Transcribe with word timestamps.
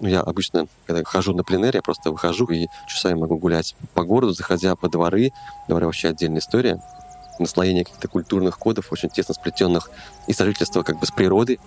Ну, 0.00 0.08
я 0.08 0.20
обычно, 0.20 0.68
когда 0.86 1.02
хожу 1.04 1.34
на 1.34 1.42
пленэр, 1.42 1.74
я 1.74 1.82
просто 1.82 2.10
выхожу 2.10 2.46
и 2.46 2.68
часами 2.86 3.18
могу 3.18 3.36
гулять 3.36 3.74
по 3.94 4.04
городу, 4.04 4.32
заходя 4.32 4.76
по 4.76 4.88
дворы. 4.88 5.32
Дворы 5.66 5.86
вообще 5.86 6.08
отдельная 6.08 6.40
история. 6.40 6.80
Наслоение 7.38 7.84
каких-то 7.84 8.08
культурных 8.08 8.58
кодов, 8.58 8.92
очень 8.92 9.08
тесно 9.08 9.34
сплетенных 9.34 9.90
и 10.26 10.32
сожительство 10.32 10.82
как 10.82 10.98
бы 10.98 11.06
с 11.06 11.10
природой, 11.10 11.60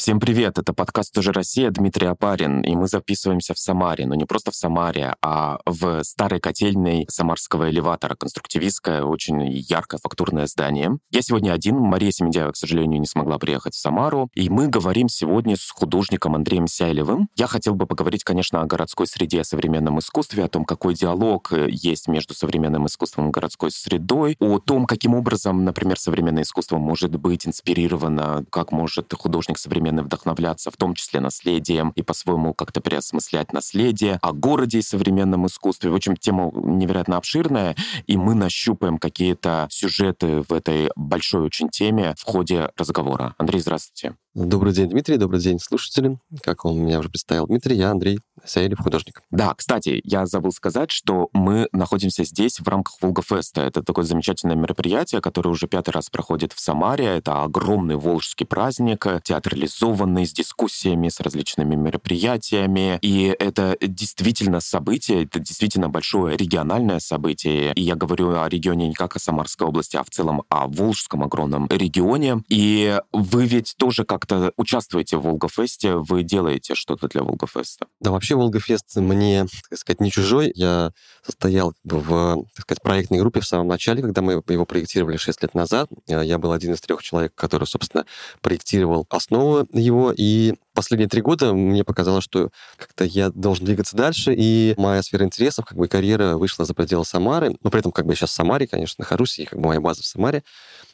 Всем 0.00 0.18
привет, 0.18 0.56
это 0.56 0.72
подкаст 0.72 1.12
«Тоже 1.12 1.30
Россия», 1.30 1.68
Дмитрий 1.70 2.06
Апарин, 2.06 2.62
и 2.62 2.74
мы 2.74 2.88
записываемся 2.88 3.52
в 3.52 3.58
Самаре, 3.58 4.06
но 4.06 4.14
не 4.14 4.24
просто 4.24 4.50
в 4.50 4.54
Самаре, 4.54 5.14
а 5.20 5.58
в 5.66 6.02
старой 6.04 6.40
котельной 6.40 7.04
самарского 7.10 7.68
элеватора, 7.68 8.14
конструктивистское, 8.14 9.02
очень 9.02 9.46
яркое 9.46 10.00
фактурное 10.02 10.46
здание. 10.46 10.92
Я 11.10 11.20
сегодня 11.20 11.52
один, 11.52 11.76
Мария 11.76 12.12
Семендяева, 12.12 12.52
к 12.52 12.56
сожалению, 12.56 12.98
не 12.98 13.06
смогла 13.06 13.36
приехать 13.38 13.74
в 13.74 13.78
Самару, 13.78 14.30
и 14.34 14.48
мы 14.48 14.68
говорим 14.68 15.10
сегодня 15.10 15.54
с 15.54 15.68
художником 15.70 16.34
Андреем 16.34 16.66
Сяйлевым. 16.66 17.28
Я 17.36 17.46
хотел 17.46 17.74
бы 17.74 17.86
поговорить, 17.86 18.24
конечно, 18.24 18.62
о 18.62 18.64
городской 18.64 19.06
среде, 19.06 19.42
о 19.42 19.44
современном 19.44 19.98
искусстве, 19.98 20.44
о 20.44 20.48
том, 20.48 20.64
какой 20.64 20.94
диалог 20.94 21.52
э, 21.52 21.68
есть 21.70 22.08
между 22.08 22.32
современным 22.32 22.86
искусством 22.86 23.28
и 23.28 23.32
городской 23.32 23.70
средой, 23.70 24.38
о 24.40 24.60
том, 24.60 24.86
каким 24.86 25.14
образом, 25.14 25.62
например, 25.66 25.98
современное 25.98 26.44
искусство 26.44 26.78
может 26.78 27.14
быть 27.16 27.46
инспирировано, 27.46 28.46
как 28.48 28.72
может 28.72 29.12
художник 29.12 29.58
современный 29.58 29.90
современный 30.00 30.04
вдохновляться, 30.04 30.70
в 30.70 30.76
том 30.76 30.94
числе 30.94 31.20
наследием, 31.20 31.92
и 31.96 32.02
по-своему 32.02 32.54
как-то 32.54 32.80
переосмыслять 32.80 33.52
наследие, 33.52 34.18
о 34.22 34.32
городе 34.32 34.78
и 34.78 34.82
современном 34.82 35.46
искусстве. 35.46 35.90
В 35.90 35.94
общем, 35.94 36.16
тема 36.16 36.50
невероятно 36.54 37.16
обширная, 37.16 37.76
и 38.06 38.16
мы 38.16 38.34
нащупаем 38.34 38.98
какие-то 38.98 39.66
сюжеты 39.70 40.42
в 40.48 40.52
этой 40.52 40.90
большой 40.96 41.42
очень 41.42 41.68
теме 41.68 42.14
в 42.18 42.24
ходе 42.24 42.70
разговора. 42.76 43.34
Андрей, 43.38 43.60
здравствуйте. 43.60 44.16
Добрый 44.34 44.72
день, 44.72 44.88
Дмитрий, 44.88 45.16
добрый 45.16 45.40
день, 45.40 45.58
слушатели. 45.58 46.18
Как 46.42 46.64
он 46.64 46.78
меня 46.78 47.00
уже 47.00 47.08
представил, 47.08 47.46
Дмитрий, 47.46 47.76
я 47.76 47.90
Андрей 47.90 48.20
Саилев, 48.44 48.78
художник. 48.80 49.22
Да, 49.30 49.54
кстати, 49.54 50.00
я 50.04 50.26
забыл 50.26 50.52
сказать, 50.52 50.90
что 50.90 51.28
мы 51.32 51.68
находимся 51.72 52.24
здесь 52.24 52.60
в 52.60 52.68
рамках 52.68 52.96
Волгофеста. 53.00 53.62
Это 53.62 53.82
такое 53.82 54.04
замечательное 54.04 54.56
мероприятие, 54.56 55.20
которое 55.20 55.50
уже 55.50 55.66
пятый 55.66 55.90
раз 55.90 56.10
проходит 56.10 56.52
в 56.52 56.60
Самаре. 56.60 57.06
Это 57.06 57.42
огромный 57.42 57.96
волжский 57.96 58.46
праздник, 58.46 59.06
театрализованный, 59.24 60.26
с 60.26 60.32
дискуссиями, 60.32 61.08
с 61.08 61.20
различными 61.20 61.74
мероприятиями. 61.74 62.98
И 63.02 63.34
это 63.38 63.76
действительно 63.80 64.60
событие, 64.60 65.24
это 65.24 65.40
действительно 65.40 65.88
большое 65.88 66.36
региональное 66.36 67.00
событие. 67.00 67.72
И 67.74 67.82
я 67.82 67.96
говорю 67.96 68.38
о 68.38 68.48
регионе 68.48 68.88
не 68.88 68.94
как 68.94 69.16
о 69.16 69.18
Самарской 69.18 69.66
области, 69.66 69.96
а 69.96 70.04
в 70.04 70.10
целом 70.10 70.42
о 70.48 70.68
Волжском 70.68 71.24
огромном 71.24 71.66
регионе. 71.68 72.42
И 72.48 72.98
вы 73.12 73.46
ведь 73.46 73.74
тоже 73.76 74.04
как 74.04 74.20
как-то 74.20 74.52
участвуете 74.56 75.16
в 75.16 75.22
Волгофесте, 75.22 75.94
вы 75.94 76.22
делаете 76.22 76.74
что-то 76.74 77.08
для 77.08 77.22
Волгофеста? 77.22 77.86
Да, 78.00 78.10
вообще 78.10 78.29
Волгофест 78.34 78.96
мне, 78.96 79.46
так 79.68 79.78
сказать, 79.78 80.00
не 80.00 80.10
чужой. 80.10 80.52
Я 80.54 80.92
состоял 81.24 81.74
в, 81.84 82.44
так 82.54 82.62
сказать, 82.62 82.82
проектной 82.82 83.18
группе 83.18 83.40
в 83.40 83.46
самом 83.46 83.68
начале, 83.68 84.02
когда 84.02 84.22
мы 84.22 84.42
его 84.48 84.64
проектировали 84.66 85.16
6 85.16 85.42
лет 85.42 85.54
назад. 85.54 85.88
Я 86.06 86.38
был 86.38 86.52
один 86.52 86.72
из 86.72 86.80
трех 86.80 87.02
человек, 87.02 87.34
который, 87.34 87.66
собственно, 87.66 88.06
проектировал 88.40 89.06
основу 89.10 89.66
его, 89.72 90.12
и 90.16 90.54
последние 90.80 91.10
три 91.10 91.20
года 91.20 91.52
мне 91.52 91.84
показалось, 91.84 92.24
что 92.24 92.48
как-то 92.78 93.04
я 93.04 93.28
должен 93.28 93.66
двигаться 93.66 93.94
дальше, 93.94 94.34
и 94.34 94.72
моя 94.78 95.02
сфера 95.02 95.26
интересов, 95.26 95.66
как 95.66 95.76
бы 95.76 95.88
карьера 95.88 96.38
вышла 96.38 96.64
за 96.64 96.72
пределы 96.72 97.04
Самары, 97.04 97.54
но 97.62 97.68
при 97.68 97.80
этом 97.80 97.92
как 97.92 98.06
бы 98.06 98.12
я 98.12 98.16
сейчас 98.16 98.30
в 98.30 98.32
Самаре, 98.32 98.66
конечно, 98.66 99.02
нахожусь, 99.02 99.38
и 99.40 99.44
как 99.44 99.58
бы 99.60 99.68
моя 99.68 99.80
база 99.82 100.02
в 100.02 100.06
Самаре, 100.06 100.42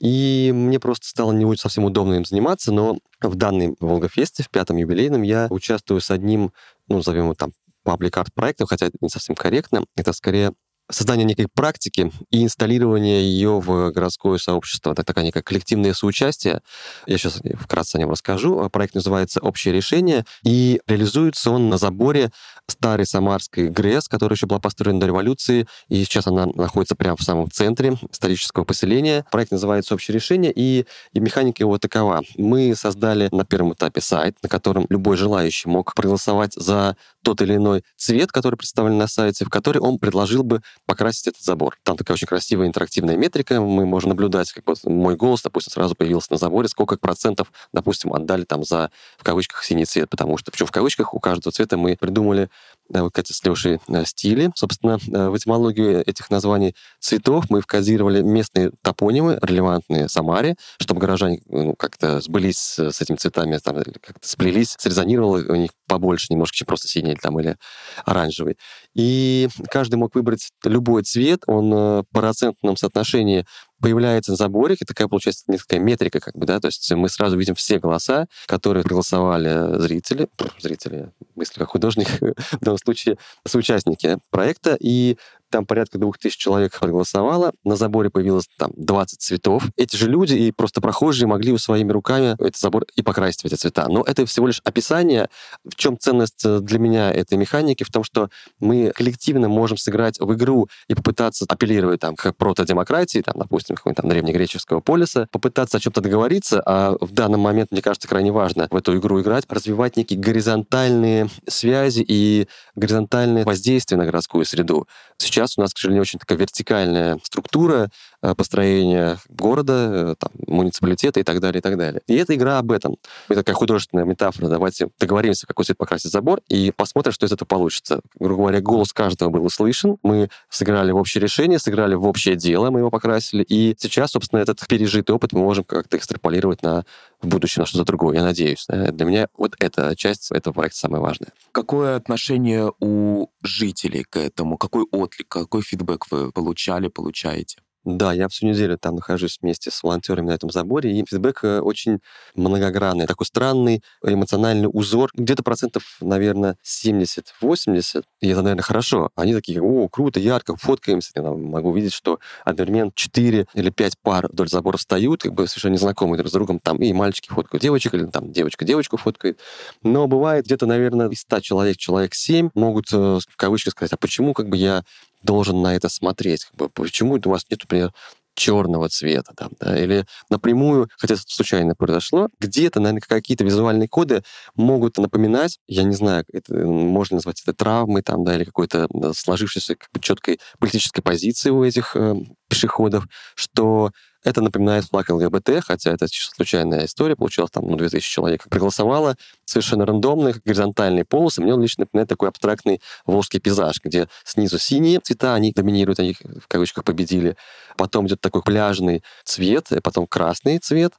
и 0.00 0.50
мне 0.52 0.80
просто 0.80 1.06
стало 1.06 1.30
не 1.30 1.44
очень 1.44 1.60
совсем 1.60 1.84
удобно 1.84 2.14
им 2.14 2.24
заниматься, 2.24 2.72
но 2.72 2.98
в 3.20 3.36
данной 3.36 3.76
Волгофесте, 3.78 4.42
в 4.42 4.50
пятом 4.50 4.76
юбилейном, 4.76 5.22
я 5.22 5.46
участвую 5.50 6.00
с 6.00 6.10
одним, 6.10 6.52
ну, 6.88 6.96
назовем 6.96 7.26
его 7.26 7.34
там, 7.34 7.52
паблик-арт 7.84 8.34
проектом, 8.34 8.66
хотя 8.66 8.86
это 8.86 8.98
не 9.00 9.08
совсем 9.08 9.36
корректно, 9.36 9.84
это 9.94 10.12
скорее 10.12 10.52
создание 10.90 11.24
некой 11.24 11.48
практики 11.48 12.12
и 12.30 12.44
инсталлирование 12.44 13.22
ее 13.22 13.60
в 13.60 13.90
городское 13.90 14.38
сообщество. 14.38 14.92
Это 14.92 15.04
такая 15.04 15.24
некая 15.24 15.42
коллективное 15.42 15.94
соучастие. 15.94 16.60
Я 17.06 17.18
сейчас 17.18 17.40
вкратце 17.60 17.96
о 17.96 17.98
нем 17.98 18.10
расскажу. 18.10 18.68
Проект 18.70 18.94
называется 18.94 19.40
«Общее 19.40 19.74
решение», 19.74 20.24
и 20.44 20.80
реализуется 20.86 21.50
он 21.50 21.68
на 21.68 21.78
заборе 21.78 22.30
старой 22.68 23.06
самарской 23.06 23.68
ГРЭС, 23.68 24.08
которая 24.08 24.36
еще 24.36 24.46
была 24.46 24.60
построена 24.60 25.00
до 25.00 25.06
революции, 25.06 25.66
и 25.88 26.04
сейчас 26.04 26.26
она 26.26 26.46
находится 26.46 26.96
прямо 26.96 27.16
в 27.16 27.22
самом 27.22 27.50
центре 27.50 27.96
исторического 28.10 28.64
поселения. 28.64 29.24
Проект 29.30 29.52
называется 29.52 29.94
«Общее 29.94 30.14
решение», 30.14 30.52
и, 30.54 30.86
и 31.12 31.20
механика 31.20 31.62
его 31.62 31.78
такова. 31.78 32.22
Мы 32.36 32.74
создали 32.76 33.28
на 33.32 33.44
первом 33.44 33.72
этапе 33.74 34.00
сайт, 34.00 34.36
на 34.42 34.48
котором 34.48 34.86
любой 34.88 35.16
желающий 35.16 35.68
мог 35.68 35.94
проголосовать 35.94 36.54
за 36.54 36.96
тот 37.22 37.42
или 37.42 37.56
иной 37.56 37.82
цвет, 37.96 38.30
который 38.30 38.56
представлен 38.56 38.98
на 38.98 39.08
сайте, 39.08 39.44
в 39.44 39.50
который 39.50 39.80
он 39.80 39.98
предложил 39.98 40.42
бы 40.42 40.62
покрасить 40.84 41.28
этот 41.28 41.42
забор. 41.42 41.78
Там 41.82 41.96
такая 41.96 42.14
очень 42.14 42.26
красивая 42.26 42.66
интерактивная 42.66 43.16
метрика. 43.16 43.60
Мы 43.60 43.86
можем 43.86 44.10
наблюдать, 44.10 44.52
как 44.52 44.64
вот 44.66 44.84
мой 44.84 45.16
голос, 45.16 45.42
допустим, 45.42 45.72
сразу 45.72 45.94
появился 45.94 46.32
на 46.32 46.38
заборе, 46.38 46.68
сколько 46.68 46.96
процентов, 46.96 47.52
допустим, 47.72 48.12
отдали 48.12 48.44
там 48.44 48.64
за, 48.64 48.90
в 49.18 49.24
кавычках, 49.24 49.64
синий 49.64 49.84
цвет. 49.84 50.10
Потому 50.10 50.38
что, 50.38 50.50
причем 50.50 50.66
в 50.66 50.72
кавычках, 50.72 51.14
у 51.14 51.20
каждого 51.20 51.52
цвета 51.52 51.76
мы 51.76 51.96
придумали 51.96 52.50
да, 52.88 53.02
вот, 53.02 53.12
кстати, 53.12 53.32
с 53.32 53.44
Лешей 53.44 53.80
э, 53.88 54.04
стили. 54.04 54.50
Собственно, 54.54 54.98
э, 55.12 55.28
в 55.28 55.36
этимологию 55.36 56.08
этих 56.08 56.30
названий 56.30 56.74
цветов 57.00 57.46
мы 57.48 57.60
вкодировали 57.60 58.22
местные 58.22 58.70
топонимы, 58.82 59.38
релевантные 59.42 60.08
Самаре, 60.08 60.56
чтобы 60.78 61.00
горожане 61.00 61.40
ну, 61.46 61.74
как-то 61.74 62.20
сбылись 62.20 62.78
с 62.78 63.00
этими 63.00 63.16
цветами, 63.16 63.58
там, 63.58 63.76
как-то 63.76 64.28
сплелись, 64.28 64.76
срезонировало 64.78 65.38
у 65.48 65.56
них 65.56 65.70
побольше 65.86 66.26
немножко, 66.30 66.56
чем 66.56 66.66
просто 66.66 66.88
синий 66.88 67.16
там, 67.16 67.38
или 67.40 67.56
оранжевый. 68.04 68.58
И 68.94 69.48
каждый 69.70 69.96
мог 69.96 70.14
выбрать 70.14 70.50
любой 70.64 71.02
цвет, 71.02 71.42
он 71.46 71.72
э, 71.72 72.02
по 72.12 72.20
процентном 72.20 72.76
соотношении 72.76 73.46
появляется 73.80 74.32
на 74.32 74.36
заборе, 74.36 74.76
такая 74.76 75.08
получается 75.08 75.44
несколько 75.48 75.78
метрика, 75.78 76.20
как 76.20 76.34
бы, 76.34 76.46
да, 76.46 76.60
то 76.60 76.68
есть 76.68 76.90
мы 76.92 77.08
сразу 77.08 77.36
видим 77.36 77.54
все 77.54 77.78
голоса, 77.78 78.26
которые 78.46 78.82
проголосовали 78.82 79.78
зрители, 79.78 80.28
зрители, 80.58 81.12
мысли 81.34 81.58
как 81.58 81.68
художник, 81.68 82.08
в 82.20 82.60
данном 82.60 82.78
случае 82.78 83.18
соучастники 83.46 84.18
проекта, 84.30 84.76
и 84.80 85.18
там 85.56 85.64
порядка 85.64 85.96
двух 85.96 86.18
тысяч 86.18 86.36
человек 86.36 86.78
проголосовало, 86.78 87.52
на 87.64 87.76
заборе 87.76 88.10
появилось 88.10 88.46
там 88.58 88.72
20 88.76 89.22
цветов. 89.22 89.64
Эти 89.76 89.96
же 89.96 90.06
люди 90.06 90.34
и 90.34 90.52
просто 90.52 90.82
прохожие 90.82 91.26
могли 91.26 91.56
своими 91.56 91.90
руками 91.92 92.32
этот 92.34 92.58
забор 92.58 92.84
и 92.94 93.00
покрасить 93.00 93.40
в 93.40 93.46
эти 93.46 93.54
цвета. 93.54 93.86
Но 93.88 94.02
это 94.02 94.26
всего 94.26 94.48
лишь 94.48 94.60
описание. 94.64 95.30
В 95.64 95.74
чем 95.74 95.98
ценность 95.98 96.44
э, 96.44 96.58
для 96.60 96.78
меня 96.78 97.10
этой 97.10 97.38
механики? 97.38 97.84
В 97.84 97.90
том, 97.90 98.04
что 98.04 98.28
мы 98.60 98.92
коллективно 98.94 99.48
можем 99.48 99.78
сыграть 99.78 100.20
в 100.20 100.34
игру 100.34 100.68
и 100.88 100.94
попытаться 100.94 101.46
апеллировать 101.48 102.00
там 102.00 102.16
к 102.16 102.32
протодемократии, 102.32 103.22
там, 103.22 103.36
допустим, 103.38 103.76
какого-нибудь 103.76 104.02
там 104.02 104.10
древнегреческого 104.10 104.80
полиса, 104.80 105.26
попытаться 105.32 105.78
о 105.78 105.80
чем-то 105.80 106.02
договориться, 106.02 106.62
а 106.66 106.96
в 107.00 107.12
данный 107.12 107.38
момент, 107.38 107.70
мне 107.70 107.80
кажется, 107.80 108.08
крайне 108.08 108.30
важно 108.30 108.68
в 108.70 108.76
эту 108.76 108.98
игру 108.98 109.22
играть, 109.22 109.44
развивать 109.48 109.96
некие 109.96 110.20
горизонтальные 110.20 111.30
связи 111.48 112.04
и 112.06 112.46
горизонтальное 112.74 113.44
воздействие 113.46 113.98
на 113.98 114.04
городскую 114.04 114.44
среду. 114.44 114.86
Сейчас 115.18 115.45
сейчас 115.46 115.58
у 115.58 115.60
нас, 115.62 115.72
к 115.72 115.78
сожалению, 115.78 116.02
очень 116.02 116.18
такая 116.18 116.38
вертикальная 116.38 117.18
структура 117.22 117.90
построения 118.34 119.18
города, 119.28 119.72
э, 119.72 120.14
там, 120.18 120.30
муниципалитета 120.46 121.20
и 121.20 121.22
так 121.22 121.40
далее, 121.40 121.58
и 121.58 121.62
так 121.62 121.76
далее. 121.76 122.02
И 122.06 122.14
эта 122.16 122.34
игра 122.34 122.58
об 122.58 122.72
этом. 122.72 122.96
Это 123.28 123.40
такая 123.40 123.54
художественная 123.54 124.04
метафора. 124.04 124.48
Давайте 124.48 124.88
договоримся, 124.98 125.46
какой 125.46 125.64
цвет 125.64 125.78
покрасить 125.78 126.10
забор, 126.10 126.40
и 126.48 126.72
посмотрим, 126.74 127.12
что 127.12 127.26
из 127.26 127.32
этого 127.32 127.46
получится. 127.46 128.00
Грубо 128.18 128.42
говоря, 128.42 128.60
голос 128.60 128.92
каждого 128.92 129.30
был 129.30 129.44
услышан, 129.44 129.96
мы 130.02 130.28
сыграли 130.48 130.92
в 130.92 130.96
общее 130.96 131.22
решение, 131.22 131.58
сыграли 131.58 131.94
в 131.94 132.06
общее 132.06 132.36
дело, 132.36 132.70
мы 132.70 132.80
его 132.80 132.90
покрасили, 132.90 133.42
и 133.42 133.74
сейчас, 133.78 134.12
собственно, 134.12 134.40
этот 134.40 134.66
пережитый 134.66 135.14
опыт 135.14 135.32
мы 135.32 135.40
можем 135.40 135.64
как-то 135.64 135.96
экстраполировать 135.96 136.62
на 136.62 136.84
в 137.22 137.28
будущем 137.28 137.62
на 137.62 137.66
что-то 137.66 137.84
другое, 137.84 138.16
я 138.16 138.22
надеюсь. 138.22 138.66
Для 138.68 139.04
меня 139.06 139.28
вот 139.36 139.54
эта 139.58 139.96
часть 139.96 140.30
этого 140.30 140.52
проекта 140.52 140.78
самая 140.78 141.00
важная. 141.00 141.32
Какое 141.52 141.96
отношение 141.96 142.72
у 142.80 143.28
жителей 143.42 144.04
к 144.04 144.16
этому? 144.16 144.58
Какой 144.58 144.84
отклик, 144.90 145.28
какой 145.28 145.62
фидбэк 145.62 146.10
вы 146.10 146.32
получали, 146.32 146.88
получаете? 146.88 147.58
Да, 147.86 148.12
я 148.12 148.26
всю 148.26 148.48
неделю 148.48 148.76
там 148.78 148.96
нахожусь 148.96 149.38
вместе 149.40 149.70
с 149.70 149.80
волонтерами 149.84 150.26
на 150.26 150.32
этом 150.32 150.50
заборе, 150.50 150.90
и 150.90 151.04
фидбэк 151.08 151.44
э, 151.44 151.60
очень 151.60 152.00
многогранный, 152.34 153.06
такой 153.06 153.26
странный 153.26 153.80
эмоциональный 154.02 154.68
узор. 154.72 155.10
Где-то 155.14 155.44
процентов, 155.44 155.96
наверное, 156.00 156.56
70-80, 156.64 158.02
и 158.20 158.28
это, 158.28 158.42
наверное, 158.42 158.64
хорошо. 158.64 159.10
Они 159.14 159.34
такие, 159.34 159.62
о, 159.62 159.88
круто, 159.88 160.18
ярко, 160.18 160.56
фоткаемся. 160.56 161.12
Я 161.14 161.22
могу 161.22 161.72
видеть, 161.72 161.92
что 161.92 162.18
одновременно 162.44 162.90
4 162.92 163.46
или 163.54 163.70
5 163.70 163.98
пар 164.02 164.26
вдоль 164.32 164.48
забора 164.48 164.78
встают, 164.78 165.22
как 165.22 165.32
бы 165.32 165.46
совершенно 165.46 165.74
незнакомые 165.74 166.18
друг 166.18 166.28
с 166.28 166.32
другом, 166.32 166.58
там 166.58 166.78
и 166.78 166.92
мальчики 166.92 167.28
фоткают 167.28 167.62
девочек, 167.62 167.94
или 167.94 168.06
там 168.06 168.32
девочка 168.32 168.64
девочку 168.64 168.96
фоткает. 168.96 169.38
Но 169.84 170.08
бывает 170.08 170.46
где-то, 170.46 170.66
наверное, 170.66 171.08
из 171.08 171.20
100 171.20 171.38
человек, 171.38 171.76
человек 171.76 172.14
7 172.14 172.50
могут 172.54 172.92
э, 172.92 172.96
в 172.96 173.36
кавычках 173.36 173.74
сказать, 173.74 173.92
а 173.92 173.96
почему 173.96 174.34
как 174.34 174.48
бы 174.48 174.56
я 174.56 174.82
должен 175.22 175.62
на 175.62 175.74
это 175.74 175.88
смотреть? 175.88 176.44
Как 176.44 176.56
бы, 176.56 176.68
почему 176.68 177.14
у 177.14 177.28
вас 177.28 177.44
нет, 177.50 177.60
например, 177.62 177.92
черного 178.36 178.88
цвета, 178.88 179.32
там, 179.34 179.50
да, 179.58 179.76
или 179.76 180.04
напрямую, 180.30 180.88
хотя 180.98 181.14
это 181.14 181.22
случайно 181.26 181.74
произошло, 181.74 182.28
где-то, 182.38 182.80
наверное, 182.80 183.00
какие-то 183.00 183.44
визуальные 183.44 183.88
коды 183.88 184.22
могут 184.54 184.98
напоминать, 184.98 185.58
я 185.66 185.82
не 185.82 185.94
знаю, 185.94 186.24
это, 186.32 186.54
можно 186.54 187.16
назвать 187.16 187.42
это 187.42 187.54
травмой, 187.54 188.02
там, 188.02 188.24
да, 188.24 188.36
или 188.36 188.44
какой-то 188.44 188.88
сложившейся 189.14 189.74
как 189.76 189.88
бы, 189.92 190.00
четкой 190.00 190.38
политической 190.58 191.00
позиции 191.00 191.50
у 191.50 191.64
этих 191.64 191.96
э, 191.96 192.14
пешеходов, 192.48 193.06
что 193.34 193.90
это 194.26 194.40
напоминает 194.40 194.84
флаг 194.86 195.08
ЛГБТ, 195.08 195.64
хотя 195.64 195.92
это 195.92 196.08
случайная 196.08 196.86
история. 196.86 197.14
Получилось 197.14 197.52
там 197.52 197.64
ну, 197.68 197.76
2000 197.76 198.10
человек 198.10 198.48
проголосовало. 198.48 199.16
Совершенно 199.44 199.86
рандомных, 199.86 200.42
горизонтальные 200.42 201.04
полосы. 201.04 201.40
Мне 201.40 201.54
он 201.54 201.62
лично 201.62 201.82
напоминает 201.82 202.08
такой 202.08 202.28
абстрактный 202.28 202.80
волжский 203.04 203.38
пейзаж, 203.38 203.80
где 203.84 204.08
снизу 204.24 204.58
синие 204.58 204.98
цвета, 204.98 205.34
они 205.34 205.52
доминируют, 205.52 206.00
они 206.00 206.16
в 206.40 206.48
кавычках 206.48 206.82
победили. 206.82 207.36
Потом 207.76 208.08
идет 208.08 208.20
такой 208.20 208.42
пляжный 208.42 209.04
цвет, 209.24 209.68
потом 209.84 210.08
красный 210.08 210.58
цвет. 210.58 210.94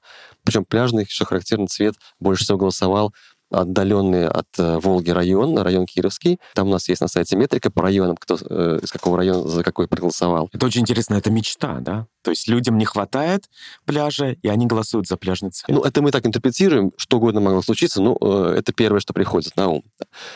Причем 0.45 0.63
пляжный, 0.63 1.05
что 1.09 1.25
характерно, 1.25 1.67
цвет 1.67 1.95
больше 2.21 2.45
всего 2.45 2.57
голосовал 2.57 3.13
отдаленный 3.49 4.27
от 4.27 4.47
э, 4.57 4.79
Волги 4.79 5.11
район, 5.11 5.57
район 5.57 5.85
Кировский. 5.85 6.39
Там 6.53 6.67
у 6.67 6.71
нас 6.71 6.89
есть 6.89 7.01
на 7.01 7.07
сайте 7.07 7.35
метрика 7.35 7.71
по 7.71 7.81
районам, 7.81 8.17
кто 8.17 8.37
э, 8.37 8.79
из 8.81 8.91
какого 8.91 9.17
района 9.17 9.47
за 9.47 9.63
какой 9.63 9.87
проголосовал. 9.87 10.49
Это 10.51 10.65
очень 10.65 10.81
интересно, 10.81 11.15
это 11.15 11.31
мечта, 11.31 11.79
да? 11.79 12.07
То 12.27 12.31
есть 12.31 12.49
людям 12.49 12.77
не 12.77 12.83
хватает 12.83 13.45
пляжа, 13.85 14.31
и 14.31 14.49
они 14.49 14.65
голосуют 14.65 15.07
за 15.07 15.15
пляжный 15.15 15.51
цвет. 15.51 15.69
Ну, 15.69 15.81
это 15.81 16.01
мы 16.01 16.11
так 16.11 16.25
интерпретируем, 16.25 16.91
что 16.97 17.17
угодно 17.17 17.39
могло 17.39 17.61
случиться, 17.61 18.01
но 18.01 18.17
э, 18.19 18.55
это 18.57 18.73
первое, 18.73 18.99
что 18.99 19.13
приходит 19.13 19.55
на 19.55 19.69
ум. 19.69 19.83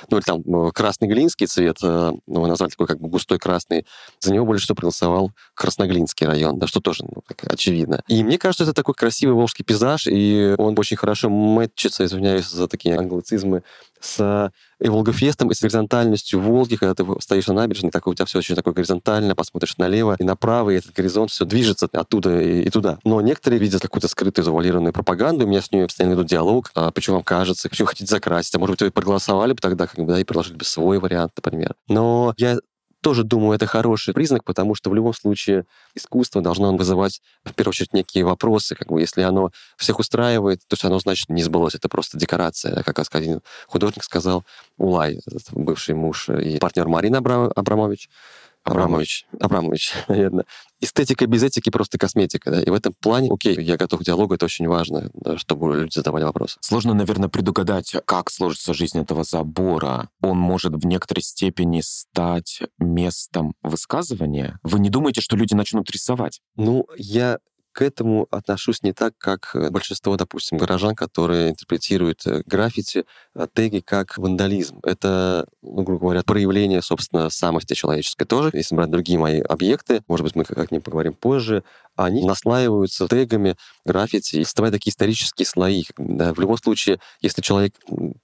Ну, 0.09 0.17
или 0.17 0.23
там 0.23 0.39
э, 0.39 0.71
красный 0.71 1.09
глинский 1.09 1.47
цвет, 1.47 1.79
э, 1.83 2.13
ну, 2.27 2.45
назвали 2.45 2.69
такой 2.69 2.87
как 2.87 3.01
бы 3.01 3.09
густой 3.09 3.39
красный, 3.39 3.85
за 4.21 4.33
него 4.33 4.45
больше 4.45 4.63
всего 4.63 4.75
проголосовал 4.75 5.31
Красноглинский 5.53 6.25
район, 6.25 6.59
да, 6.59 6.67
что 6.67 6.79
тоже 6.79 7.03
ну, 7.03 7.23
так, 7.27 7.51
очевидно. 7.51 8.01
И 8.07 8.23
мне 8.23 8.37
кажется, 8.37 8.63
это 8.63 8.73
такой 8.73 8.93
красивый 8.93 9.35
волжский 9.35 9.65
пейзаж, 9.65 10.07
и 10.07 10.55
он 10.57 10.79
очень 10.79 10.95
хорошо 10.95 11.29
мэтчится, 11.29 12.05
извиняюсь 12.05 12.47
за 12.47 12.69
такие 12.69 13.00
англицизмы, 13.01 13.63
с 13.99 14.51
и 14.79 14.89
Волгофестом, 14.89 15.51
и 15.51 15.53
с 15.53 15.61
горизонтальностью 15.61 16.39
Волги, 16.39 16.75
когда 16.75 16.95
ты 16.95 17.05
стоишь 17.21 17.47
на 17.47 17.53
набережной, 17.53 17.91
так 17.91 18.07
у 18.07 18.13
тебя 18.13 18.25
все 18.25 18.39
очень 18.39 18.55
такое 18.55 18.73
горизонтально, 18.73 19.35
посмотришь 19.35 19.77
налево 19.77 20.15
и 20.17 20.23
направо, 20.23 20.71
и 20.71 20.77
этот 20.77 20.93
горизонт 20.93 21.29
все 21.29 21.45
движется 21.45 21.87
оттуда 21.91 22.41
и, 22.41 22.63
и 22.63 22.69
туда. 22.69 22.97
Но 23.03 23.21
некоторые 23.21 23.59
видят 23.59 23.81
какую-то 23.81 24.07
скрытую, 24.07 24.43
завуалированную 24.43 24.91
пропаганду, 24.91 25.45
у 25.45 25.47
меня 25.47 25.61
с 25.61 25.71
ней 25.71 25.85
постоянно 25.85 26.15
идут 26.15 26.27
диалог, 26.27 26.71
а 26.73 26.91
почему 26.91 27.17
вам 27.17 27.23
кажется, 27.23 27.69
почему 27.69 27.87
хотите 27.87 28.07
закрасить, 28.07 28.55
а 28.55 28.59
может 28.59 28.73
быть, 28.73 28.81
вы 28.81 28.91
проголосовали 28.91 29.53
бы 29.53 29.59
тогда, 29.59 29.85
как 29.85 29.97
бы, 29.97 30.05
да, 30.11 30.19
и 30.19 30.23
предложили 30.23 30.55
бы 30.55 30.65
свой 30.65 30.97
вариант, 30.99 31.33
например. 31.35 31.75
Но 31.87 32.33
я 32.37 32.57
тоже 33.01 33.23
думаю, 33.23 33.55
это 33.55 33.65
хороший 33.65 34.13
признак, 34.13 34.43
потому 34.43 34.75
что 34.75 34.89
в 34.89 34.95
любом 34.95 35.13
случае 35.13 35.65
искусство 35.95 36.41
должно 36.41 36.75
вызывать, 36.75 37.21
в 37.43 37.53
первую 37.53 37.71
очередь, 37.71 37.93
некие 37.93 38.23
вопросы. 38.23 38.75
Как 38.75 38.87
бы, 38.87 39.01
если 39.01 39.21
оно 39.21 39.51
всех 39.77 39.99
устраивает, 39.99 40.59
то 40.67 40.73
есть 40.75 40.85
оно, 40.85 40.99
значит, 40.99 41.29
не 41.29 41.43
сбылось. 41.43 41.75
Это 41.75 41.89
просто 41.89 42.17
декорация. 42.17 42.83
Как 42.83 42.99
один 43.15 43.41
художник 43.67 44.03
сказал, 44.03 44.45
Улай, 44.77 45.19
бывший 45.51 45.95
муж 45.95 46.29
и 46.29 46.57
партнер 46.59 46.87
Марина 46.87 47.17
Абрамович, 47.17 48.09
Абрамович. 48.63 49.25
Абрамович, 49.39 49.93
наверное. 50.07 50.45
Эстетика 50.81 51.27
без 51.27 51.43
этики 51.43 51.69
просто 51.69 51.97
косметика. 51.97 52.51
Да? 52.51 52.61
И 52.61 52.69
в 52.69 52.73
этом 52.73 52.93
плане, 52.99 53.29
окей, 53.31 53.55
я 53.61 53.77
готов 53.77 54.01
к 54.01 54.03
диалогу, 54.03 54.33
это 54.33 54.45
очень 54.45 54.67
важно, 54.67 55.11
да, 55.13 55.37
чтобы 55.37 55.75
люди 55.75 55.93
задавали 55.93 56.23
вопросы. 56.23 56.57
Сложно, 56.61 56.93
наверное, 56.93 57.29
предугадать, 57.29 57.95
как 58.05 58.29
сложится 58.31 58.73
жизнь 58.73 58.99
этого 58.99 59.23
забора. 59.23 60.09
Он 60.21 60.37
может 60.37 60.73
в 60.73 60.85
некоторой 60.85 61.21
степени 61.21 61.81
стать 61.81 62.61
местом 62.79 63.53
высказывания. 63.61 64.59
Вы 64.63 64.79
не 64.79 64.89
думаете, 64.89 65.21
что 65.21 65.37
люди 65.37 65.53
начнут 65.53 65.89
рисовать? 65.91 66.41
Ну, 66.55 66.85
я 66.97 67.37
к 67.71 67.81
этому 67.81 68.27
отношусь 68.31 68.83
не 68.83 68.93
так, 68.93 69.13
как 69.17 69.51
э, 69.55 69.69
большинство, 69.69 70.17
допустим, 70.17 70.57
горожан, 70.57 70.95
которые 70.95 71.51
интерпретируют 71.51 72.25
э, 72.25 72.43
граффити, 72.45 73.05
э, 73.35 73.47
теги 73.53 73.79
как 73.79 74.17
вандализм. 74.17 74.79
Это, 74.83 75.47
ну, 75.61 75.83
грубо 75.83 76.01
говоря, 76.01 76.23
проявление, 76.23 76.81
собственно, 76.81 77.29
самости 77.29 77.73
человеческой 77.73 78.25
тоже. 78.25 78.51
Если 78.53 78.75
брать 78.75 78.91
другие 78.91 79.17
мои 79.17 79.39
объекты, 79.39 80.03
может 80.07 80.25
быть, 80.25 80.35
мы 80.35 80.43
как-нибудь 80.43 80.83
поговорим 80.83 81.13
позже, 81.13 81.63
они 81.95 82.25
наслаиваются 82.25 83.07
тегами 83.07 83.55
граффити 83.85 84.37
и 84.37 84.43
создавая 84.43 84.71
такие 84.71 84.91
исторические 84.91 85.45
слои. 85.45 85.83
Да, 85.97 86.33
в 86.33 86.39
любом 86.39 86.57
случае, 86.57 86.99
если 87.21 87.41
человек 87.41 87.75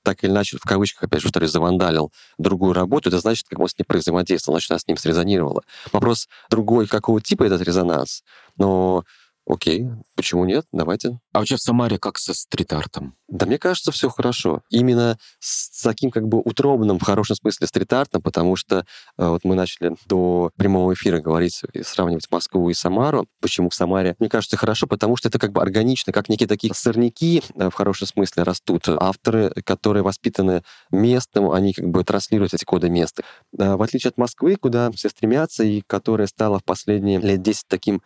так 0.03 0.23
или 0.23 0.31
иначе, 0.31 0.57
в 0.57 0.67
кавычках, 0.67 1.03
опять 1.03 1.21
же, 1.21 1.27
повторюсь, 1.27 1.51
завандалил 1.51 2.11
другую 2.37 2.73
работу, 2.73 3.09
это 3.09 3.19
значит, 3.19 3.45
как 3.49 3.59
он 3.59 3.67
с 3.67 3.75
ней 3.77 3.85
взаимодействовал, 3.87 4.55
значит, 4.55 4.71
она 4.71 4.79
с 4.79 4.87
ним 4.87 4.97
срезонировала. 4.97 5.63
Вопрос 5.91 6.27
другой, 6.49 6.87
какого 6.87 7.21
типа 7.21 7.43
этот 7.43 7.61
резонанс, 7.61 8.23
но 8.57 9.03
Окей, 9.47 9.87
почему 10.15 10.43
нет? 10.43 10.65
Давайте. 10.73 11.19
А 11.31 11.39
вообще 11.39 11.55
в 11.55 11.61
Самаре 11.61 11.97
как 11.97 12.17
со 12.17 12.33
стрит-артом? 12.33 13.15
Да 13.29 13.45
мне 13.45 13.57
кажется, 13.57 13.93
все 13.93 14.09
хорошо. 14.09 14.61
Именно 14.69 15.17
с 15.39 15.81
таким 15.81 16.11
как 16.11 16.27
бы 16.27 16.39
утробным, 16.39 16.99
в 16.99 17.03
хорошем 17.03 17.37
смысле, 17.37 17.67
стрит-артом, 17.67 18.21
потому 18.21 18.57
что 18.57 18.79
э, 19.17 19.27
вот 19.27 19.45
мы 19.45 19.55
начали 19.55 19.95
до 20.05 20.51
прямого 20.57 20.93
эфира 20.93 21.21
говорить 21.21 21.61
сравнивать 21.83 22.29
Москву 22.29 22.69
и 22.69 22.73
Самару. 22.73 23.27
Почему 23.39 23.69
в 23.69 23.75
Самаре? 23.75 24.15
Мне 24.19 24.29
кажется, 24.29 24.57
хорошо, 24.57 24.85
потому 24.85 25.15
что 25.15 25.29
это 25.29 25.39
как 25.39 25.53
бы 25.53 25.61
органично, 25.61 26.11
как 26.11 26.27
некие 26.27 26.47
такие 26.47 26.73
сорняки 26.73 27.41
э, 27.55 27.69
в 27.69 27.73
хорошем 27.73 28.07
смысле 28.07 28.43
растут. 28.43 28.89
Авторы, 28.89 29.51
которые 29.63 30.03
воспитаны 30.03 30.63
местным, 30.91 31.51
они 31.51 31.71
как 31.71 31.87
бы 31.87 32.03
транслируют 32.03 32.53
эти 32.53 32.65
коды 32.65 32.89
места. 32.89 33.23
Э, 33.57 33.75
в 33.75 33.81
отличие 33.81 34.09
от 34.09 34.17
Москвы, 34.17 34.57
куда 34.57 34.91
все 34.91 35.07
стремятся, 35.07 35.63
и 35.63 35.81
которая 35.87 36.27
стала 36.27 36.59
в 36.59 36.65
последние 36.65 37.19
лет 37.19 37.41
10 37.41 37.63
таким 37.69 38.01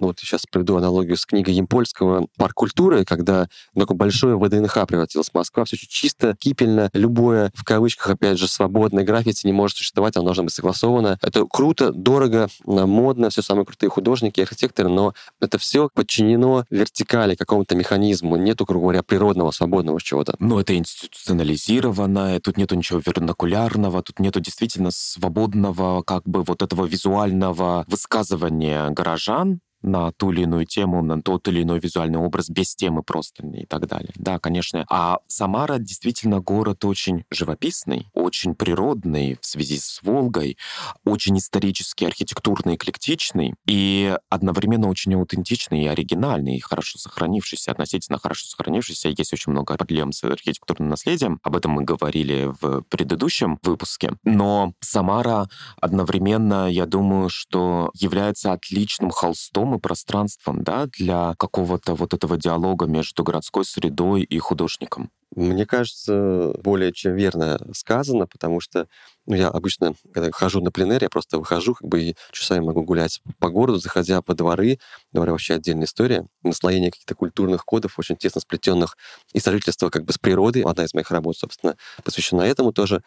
ну 0.00 0.08
вот 0.08 0.18
сейчас 0.18 0.44
приведу 0.50 0.76
аналогию 0.76 1.16
с 1.16 1.26
книгой 1.26 1.54
Емпольского 1.54 2.26
«Парк 2.36 2.54
культуры», 2.54 3.04
когда 3.04 3.48
такое 3.76 3.96
большое 3.96 4.38
ВДНХ 4.38 4.86
превратилась 4.86 5.32
Москва, 5.32 5.64
все 5.64 5.76
очень 5.76 5.88
чисто, 5.88 6.34
кипельно, 6.38 6.90
любое, 6.92 7.52
в 7.54 7.64
кавычках, 7.64 8.10
опять 8.10 8.38
же, 8.38 8.48
свободное 8.48 9.04
граффити 9.04 9.46
не 9.46 9.52
может 9.52 9.76
существовать, 9.76 10.16
оно 10.16 10.26
должно 10.26 10.44
быть 10.44 10.52
согласовано. 10.52 11.18
Это 11.22 11.44
круто, 11.46 11.92
дорого, 11.92 12.48
модно, 12.64 13.30
все 13.30 13.42
самые 13.42 13.66
крутые 13.66 13.90
художники, 13.90 14.40
архитекторы, 14.40 14.88
но 14.88 15.14
это 15.40 15.58
все 15.58 15.88
подчинено 15.92 16.64
вертикали, 16.70 17.34
какому-то 17.34 17.74
механизму, 17.76 18.36
нету, 18.36 18.64
грубо 18.64 18.84
говоря, 18.84 19.02
природного, 19.02 19.50
свободного 19.50 20.00
чего-то. 20.00 20.34
Ну, 20.38 20.58
это 20.58 20.76
институционализировано, 20.76 22.40
тут 22.40 22.56
нету 22.56 22.74
ничего 22.74 23.00
вернокулярного, 23.04 24.02
тут 24.02 24.18
нету 24.18 24.40
действительно 24.40 24.90
свободного, 24.90 26.02
как 26.02 26.24
бы 26.24 26.42
вот 26.42 26.62
этого 26.62 26.86
визуального 26.86 27.84
высказывания 27.88 28.90
горожан, 28.90 29.60
на 29.82 30.12
ту 30.12 30.32
или 30.32 30.42
иную 30.42 30.66
тему, 30.66 31.02
на 31.02 31.20
тот 31.22 31.48
или 31.48 31.62
иной 31.62 31.80
визуальный 31.80 32.18
образ 32.18 32.48
без 32.50 32.74
темы 32.74 33.02
просто 33.02 33.46
и 33.46 33.66
так 33.66 33.86
далее. 33.86 34.12
Да, 34.16 34.38
конечно. 34.38 34.84
А 34.88 35.18
Самара 35.26 35.78
действительно 35.78 36.40
город 36.40 36.84
очень 36.84 37.24
живописный, 37.30 38.08
очень 38.14 38.54
природный 38.54 39.38
в 39.40 39.46
связи 39.46 39.78
с 39.78 40.00
Волгой, 40.02 40.56
очень 41.04 41.38
исторически, 41.38 42.04
архитектурно 42.04 42.74
эклектичный 42.74 43.54
и 43.66 44.16
одновременно 44.28 44.88
очень 44.88 45.14
аутентичный 45.14 45.84
и 45.84 45.86
оригинальный, 45.86 46.56
и 46.56 46.60
хорошо 46.60 46.98
сохранившийся, 46.98 47.72
относительно 47.72 48.18
хорошо 48.18 48.46
сохранившийся. 48.46 49.08
Есть 49.08 49.32
очень 49.32 49.52
много 49.52 49.76
проблем 49.90 50.12
с 50.12 50.22
архитектурным 50.24 50.88
наследием. 50.88 51.40
Об 51.42 51.56
этом 51.56 51.72
мы 51.72 51.84
говорили 51.84 52.52
в 52.60 52.82
предыдущем 52.82 53.58
выпуске. 53.62 54.12
Но 54.24 54.74
Самара 54.80 55.48
одновременно, 55.80 56.70
я 56.70 56.86
думаю, 56.86 57.28
что 57.28 57.90
является 57.94 58.52
отличным 58.52 59.10
холстом 59.10 59.69
и 59.76 59.80
пространством 59.80 60.62
да, 60.62 60.86
для 60.86 61.34
какого-то 61.38 61.94
вот 61.94 62.14
этого 62.14 62.36
диалога 62.36 62.86
между 62.86 63.24
городской 63.24 63.64
средой 63.64 64.22
и 64.22 64.38
художником? 64.38 65.10
Мне 65.36 65.64
кажется, 65.64 66.52
более 66.58 66.92
чем 66.92 67.14
верно 67.14 67.58
сказано, 67.72 68.26
потому 68.26 68.60
что 68.60 68.88
ну, 69.26 69.36
я 69.36 69.48
обычно, 69.48 69.94
когда 70.12 70.30
хожу 70.32 70.60
на 70.60 70.72
пленэр, 70.72 71.04
я 71.04 71.08
просто 71.08 71.38
выхожу, 71.38 71.74
как 71.74 71.86
бы 71.86 72.02
и 72.02 72.16
часами 72.32 72.64
могу 72.64 72.82
гулять 72.82 73.20
по 73.38 73.48
городу, 73.48 73.78
заходя 73.78 74.22
по 74.22 74.34
дворы. 74.34 74.80
Дворы 75.12 75.30
вообще 75.30 75.54
отдельная 75.54 75.84
история. 75.84 76.26
Наслоение 76.42 76.90
каких-то 76.90 77.14
культурных 77.14 77.64
кодов, 77.64 77.96
очень 77.98 78.16
тесно 78.16 78.40
сплетенных 78.40 78.96
и 79.32 79.38
сожительство 79.38 79.88
как 79.88 80.04
бы 80.04 80.12
с 80.12 80.18
природой. 80.18 80.62
Одна 80.62 80.84
из 80.84 80.94
моих 80.94 81.12
работ, 81.12 81.36
собственно, 81.36 81.76
посвящена 82.02 82.42
этому 82.42 82.72
тоже. 82.72 83.02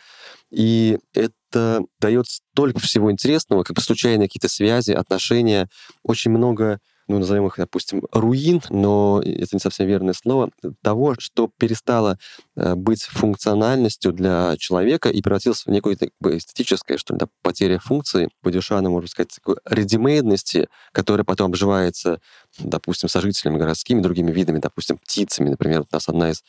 И 0.49 0.99
это 1.13 1.81
дает 1.99 2.27
столько 2.27 2.79
всего 2.79 3.11
интересного, 3.11 3.63
как 3.63 3.75
бы 3.75 3.81
случайные 3.81 4.29
какие-то 4.29 4.47
связи, 4.47 4.91
отношения, 4.91 5.67
очень 6.03 6.31
много 6.31 6.79
ну, 7.07 7.19
назовем 7.19 7.47
их, 7.47 7.55
допустим, 7.57 8.03
руин, 8.11 8.61
но 8.69 9.21
это 9.23 9.49
не 9.53 9.59
совсем 9.59 9.87
верное 9.87 10.13
слово, 10.13 10.49
того, 10.81 11.15
что 11.19 11.49
перестало 11.57 12.17
э, 12.55 12.75
быть 12.75 13.03
функциональностью 13.03 14.13
для 14.13 14.55
человека 14.57 15.09
и 15.09 15.21
превратилось 15.21 15.65
в 15.65 15.69
некую 15.69 15.97
как 15.97 16.09
бы, 16.19 16.37
эстетическое, 16.37 16.97
что 16.97 17.13
ли, 17.13 17.19
да, 17.19 17.27
потеря 17.41 17.79
функции, 17.79 18.29
по 18.41 18.51
Дюшану, 18.51 18.89
можно 18.89 19.09
сказать, 19.09 19.31
такой 19.35 19.57
редимейдности, 19.65 20.67
которая 20.91 21.25
потом 21.25 21.51
обживается, 21.51 22.19
допустим, 22.59 23.09
сожителями 23.09 23.57
городскими, 23.57 24.01
другими 24.01 24.31
видами, 24.31 24.59
допустим, 24.59 24.97
птицами, 24.97 25.49
например, 25.49 25.81
у 25.81 25.87
нас 25.91 26.07
одна 26.09 26.31
из 26.31 26.43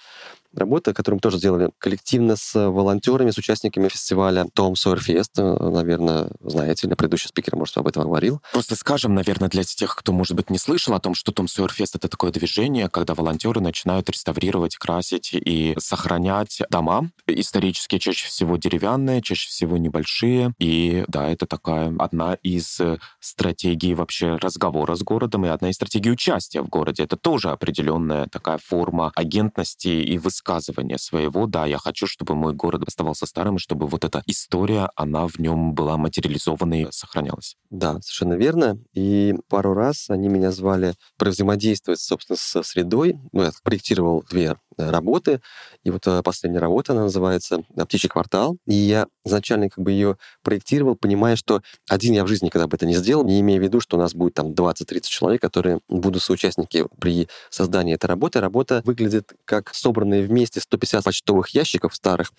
работа, 0.56 0.94
которую 0.94 1.16
мы 1.16 1.20
тоже 1.20 1.38
сделали 1.38 1.70
коллективно 1.78 2.36
с 2.36 2.54
волонтерами, 2.54 3.30
с 3.30 3.38
участниками 3.38 3.88
фестиваля 3.88 4.46
Том 4.54 4.76
Сойер 4.76 5.00
Фест. 5.00 5.32
Наверное, 5.36 6.30
знаете, 6.40 6.86
или 6.86 6.94
предыдущий 6.94 7.28
спикер, 7.28 7.56
может, 7.56 7.76
об 7.76 7.86
этом 7.86 8.04
говорил. 8.04 8.40
Просто 8.52 8.76
скажем, 8.76 9.14
наверное, 9.14 9.48
для 9.48 9.64
тех, 9.64 9.96
кто, 9.96 10.12
может 10.12 10.36
быть, 10.36 10.50
не 10.50 10.58
слышал 10.58 10.94
о 10.94 11.00
том, 11.00 11.14
что 11.14 11.32
Том 11.32 11.48
Сойер 11.48 11.72
Фест— 11.72 11.96
это 11.96 12.08
такое 12.08 12.30
движение, 12.30 12.88
когда 12.88 13.14
волонтеры 13.14 13.60
начинают 13.60 14.08
реставрировать, 14.10 14.76
красить 14.76 15.30
и 15.32 15.74
сохранять 15.78 16.62
дома. 16.70 17.10
Исторически 17.26 17.98
чаще 17.98 18.28
всего 18.28 18.56
деревянные, 18.56 19.22
чаще 19.22 19.48
всего 19.48 19.76
небольшие. 19.76 20.54
И 20.58 21.04
да, 21.08 21.28
это 21.28 21.46
такая 21.46 21.94
одна 21.98 22.34
из 22.34 22.80
стратегий 23.20 23.94
вообще 23.94 24.36
разговора 24.36 24.94
с 24.94 25.02
городом 25.02 25.46
и 25.46 25.48
одна 25.48 25.70
из 25.70 25.74
стратегий 25.74 26.10
участия 26.10 26.62
в 26.62 26.68
городе. 26.68 27.02
Это 27.02 27.16
тоже 27.16 27.50
определенная 27.50 28.26
такая 28.28 28.58
форма 28.58 29.12
агентности 29.14 29.88
и 29.88 30.18
высказывания 30.18 30.43
своего. 30.98 31.46
Да, 31.46 31.66
я 31.66 31.78
хочу, 31.78 32.06
чтобы 32.06 32.34
мой 32.34 32.54
город 32.54 32.82
оставался 32.86 33.26
старым, 33.26 33.56
и 33.56 33.58
чтобы 33.58 33.86
вот 33.86 34.04
эта 34.04 34.22
история, 34.26 34.90
она 34.96 35.26
в 35.26 35.38
нем 35.38 35.74
была 35.74 35.96
материализована 35.96 36.82
и 36.82 36.86
сохранялась. 36.90 37.56
Да, 37.70 37.94
совершенно 38.00 38.34
верно. 38.34 38.78
И 38.92 39.34
пару 39.48 39.74
раз 39.74 40.10
они 40.10 40.28
меня 40.28 40.52
звали 40.52 40.94
взаимодействовать, 41.18 42.00
собственно, 42.00 42.36
со 42.38 42.62
средой. 42.62 43.18
Ну, 43.32 43.42
я 43.42 43.50
проектировал 43.62 44.24
две 44.30 44.56
работы. 44.76 45.40
И 45.82 45.90
вот 45.90 46.06
э, 46.06 46.22
последняя 46.22 46.60
работа, 46.60 46.92
она 46.92 47.02
называется 47.02 47.64
«Птичий 47.74 48.08
квартал». 48.08 48.56
И 48.66 48.74
я 48.74 49.06
изначально 49.24 49.68
как 49.68 49.82
бы 49.82 49.92
ее 49.92 50.16
проектировал, 50.42 50.96
понимая, 50.96 51.36
что 51.36 51.62
один 51.88 52.14
я 52.14 52.24
в 52.24 52.28
жизни 52.28 52.46
никогда 52.46 52.66
бы 52.66 52.76
это 52.76 52.86
не 52.86 52.94
сделал, 52.94 53.24
не 53.24 53.40
имея 53.40 53.58
в 53.58 53.62
виду, 53.62 53.80
что 53.80 53.96
у 53.96 54.00
нас 54.00 54.14
будет 54.14 54.34
там 54.34 54.52
20-30 54.52 55.00
человек, 55.02 55.40
которые 55.40 55.80
будут 55.88 56.22
соучастники 56.22 56.86
при 56.98 57.28
создании 57.50 57.94
этой 57.94 58.06
работы. 58.06 58.40
Работа 58.40 58.82
выглядит 58.84 59.32
как 59.44 59.74
собранные 59.74 60.24
вместе 60.24 60.60
150 60.60 61.04
почтовых 61.04 61.48
ящиков 61.50 61.94
старых, 61.94 62.32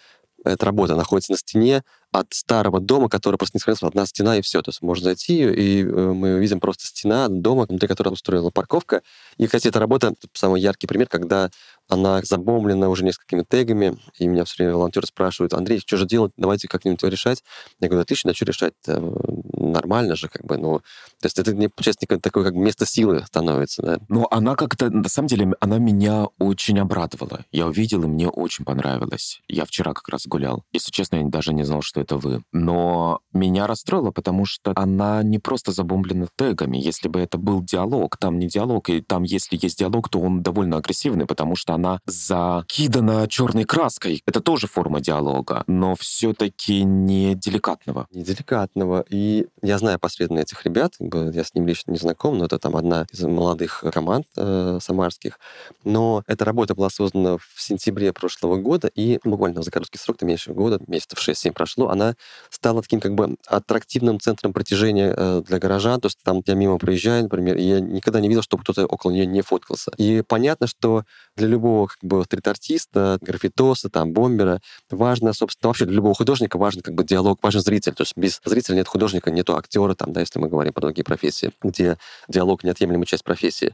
эта 0.45 0.65
работа 0.65 0.95
находится 0.95 1.31
на 1.31 1.37
стене 1.37 1.83
от 2.19 2.33
старого 2.33 2.79
дома, 2.79 3.09
который 3.09 3.37
просто 3.37 3.57
не 3.57 3.59
сохранился, 3.59 3.87
одна 3.87 4.05
стена 4.05 4.37
и 4.37 4.41
все. 4.41 4.61
То 4.61 4.69
есть 4.69 4.81
можно 4.81 5.05
зайти, 5.05 5.43
и 5.43 5.83
э, 5.83 5.85
мы 5.85 6.39
видим 6.39 6.59
просто 6.59 6.85
стена 6.85 7.27
дома, 7.29 7.65
внутри 7.65 7.87
которой 7.87 8.09
устроена 8.09 8.51
парковка. 8.51 9.01
И, 9.37 9.45
кстати, 9.45 9.67
эта 9.67 9.79
работа, 9.79 10.13
самый 10.33 10.61
яркий 10.61 10.87
пример, 10.87 11.07
когда 11.07 11.49
она 11.87 12.21
забомблена 12.23 12.89
уже 12.89 13.03
несколькими 13.03 13.43
тегами, 13.47 13.97
и 14.17 14.27
меня 14.27 14.45
все 14.45 14.63
время 14.63 14.75
волонтеры 14.75 15.05
спрашивают, 15.07 15.53
Андрей, 15.53 15.79
что 15.79 15.97
же 15.97 16.05
делать, 16.05 16.31
давайте 16.37 16.67
как-нибудь 16.67 17.01
его 17.01 17.11
решать. 17.11 17.43
Я 17.79 17.89
говорю, 17.89 18.01
отлично, 18.01 18.33
что 18.33 18.45
решать 18.45 18.73
нормально 18.85 20.15
же, 20.15 20.27
как 20.27 20.45
бы, 20.45 20.57
ну, 20.57 20.79
то 20.79 21.25
есть 21.25 21.37
это, 21.37 21.53
не, 21.53 21.67
получается, 21.67 22.05
такое 22.21 22.43
как 22.43 22.53
место 22.53 22.85
силы 22.85 23.23
становится, 23.25 23.81
да. 23.81 23.99
Ну, 24.09 24.27
она 24.31 24.55
как-то, 24.55 24.89
на 24.89 25.09
самом 25.09 25.27
деле, 25.27 25.53
она 25.59 25.77
меня 25.77 26.25
очень 26.39 26.79
обрадовала. 26.79 27.45
Я 27.51 27.67
увидел, 27.67 28.03
и 28.03 28.07
мне 28.07 28.29
очень 28.29 28.65
понравилось. 28.65 29.41
Я 29.47 29.65
вчера 29.65 29.93
как 29.93 30.07
раз 30.09 30.25
гулял. 30.25 30.63
Если 30.71 30.91
честно, 30.91 31.17
я 31.17 31.23
даже 31.25 31.53
не 31.53 31.63
знал, 31.63 31.81
что 31.81 32.01
это 32.05 32.17
вы. 32.17 32.43
Но 32.53 33.19
меня 33.33 33.67
расстроило, 33.67 34.11
потому 34.11 34.45
что 34.45 34.71
она 34.75 35.23
не 35.23 35.39
просто 35.39 35.71
забомблена 35.71 36.27
тегами. 36.37 36.77
Если 36.77 37.09
бы 37.09 37.19
это 37.19 37.37
был 37.37 37.61
диалог, 37.61 38.17
там 38.17 38.39
не 38.39 38.47
диалог, 38.47 38.89
и 38.89 39.01
там, 39.01 39.23
если 39.23 39.59
есть 39.61 39.79
диалог, 39.79 40.09
то 40.09 40.19
он 40.19 40.41
довольно 40.41 40.77
агрессивный, 40.77 41.25
потому 41.25 41.55
что 41.55 41.73
она 41.73 41.99
закидана 42.05 43.27
черной 43.27 43.65
краской. 43.65 44.21
Это 44.25 44.39
тоже 44.39 44.67
форма 44.67 45.01
диалога, 45.01 45.63
но 45.67 45.95
все-таки 45.95 46.83
не 46.83 47.35
деликатного. 47.35 48.07
Не 48.11 48.23
деликатного. 48.23 49.03
И 49.09 49.47
я 49.61 49.77
знаю 49.77 49.99
посредственно 49.99 50.39
этих 50.39 50.63
ребят, 50.65 50.93
я 50.99 51.43
с 51.43 51.53
ним 51.53 51.67
лично 51.67 51.91
не 51.91 51.97
знаком, 51.97 52.37
но 52.37 52.45
это 52.45 52.59
там 52.59 52.75
одна 52.75 53.05
из 53.11 53.21
молодых 53.21 53.83
команд 53.91 54.27
э, 54.37 54.79
самарских. 54.81 55.39
Но 55.83 56.23
эта 56.27 56.45
работа 56.45 56.75
была 56.75 56.89
создана 56.89 57.37
в 57.37 57.61
сентябре 57.61 58.13
прошлого 58.13 58.57
года, 58.57 58.89
и 58.93 59.19
буквально 59.23 59.63
за 59.63 59.71
короткий 59.71 59.97
срок, 59.97 60.17
то 60.17 60.25
меньше 60.25 60.53
года, 60.53 60.79
месяцев 60.87 61.19
6-7 61.27 61.51
прошло, 61.51 61.89
она 61.95 62.15
стала 62.49 62.81
таким 62.81 62.99
как 62.99 63.15
бы 63.15 63.35
аттрактивным 63.47 64.19
центром 64.19 64.53
притяжения 64.53 65.13
э, 65.15 65.41
для 65.45 65.59
горожан. 65.59 65.99
То 65.99 66.07
есть 66.07 66.19
там 66.23 66.41
я 66.45 66.53
мимо 66.53 66.77
проезжаю, 66.77 67.23
например, 67.23 67.57
и 67.57 67.63
я 67.63 67.79
никогда 67.79 68.19
не 68.19 68.27
видел, 68.27 68.43
чтобы 68.43 68.63
кто-то 68.63 68.85
около 68.85 69.11
нее 69.11 69.25
не 69.25 69.41
фоткался. 69.41 69.91
И 69.97 70.21
понятно, 70.27 70.67
что 70.67 71.03
для 71.35 71.47
любого 71.47 71.87
как 71.87 71.99
бы 72.01 72.23
стрит-артиста, 72.23 73.17
граффитоса, 73.21 73.89
там, 73.89 74.13
бомбера, 74.13 74.61
важно, 74.89 75.33
собственно, 75.33 75.69
вообще 75.69 75.85
для 75.85 75.95
любого 75.95 76.15
художника 76.15 76.57
важен 76.57 76.81
как 76.81 76.93
бы 76.93 77.03
диалог, 77.03 77.39
важен 77.41 77.61
зритель. 77.61 77.93
То 77.93 78.03
есть 78.03 78.13
без 78.15 78.39
зрителя 78.43 78.75
нет 78.75 78.87
художника, 78.87 79.31
нету 79.31 79.57
актера, 79.57 79.95
там, 79.95 80.13
да, 80.13 80.21
если 80.21 80.39
мы 80.39 80.47
говорим 80.47 80.73
про 80.73 80.81
другие 80.81 81.03
профессии, 81.03 81.51
где 81.63 81.97
диалог 82.27 82.63
неотъемлемая 82.63 83.05
часть 83.05 83.23
профессии. 83.23 83.73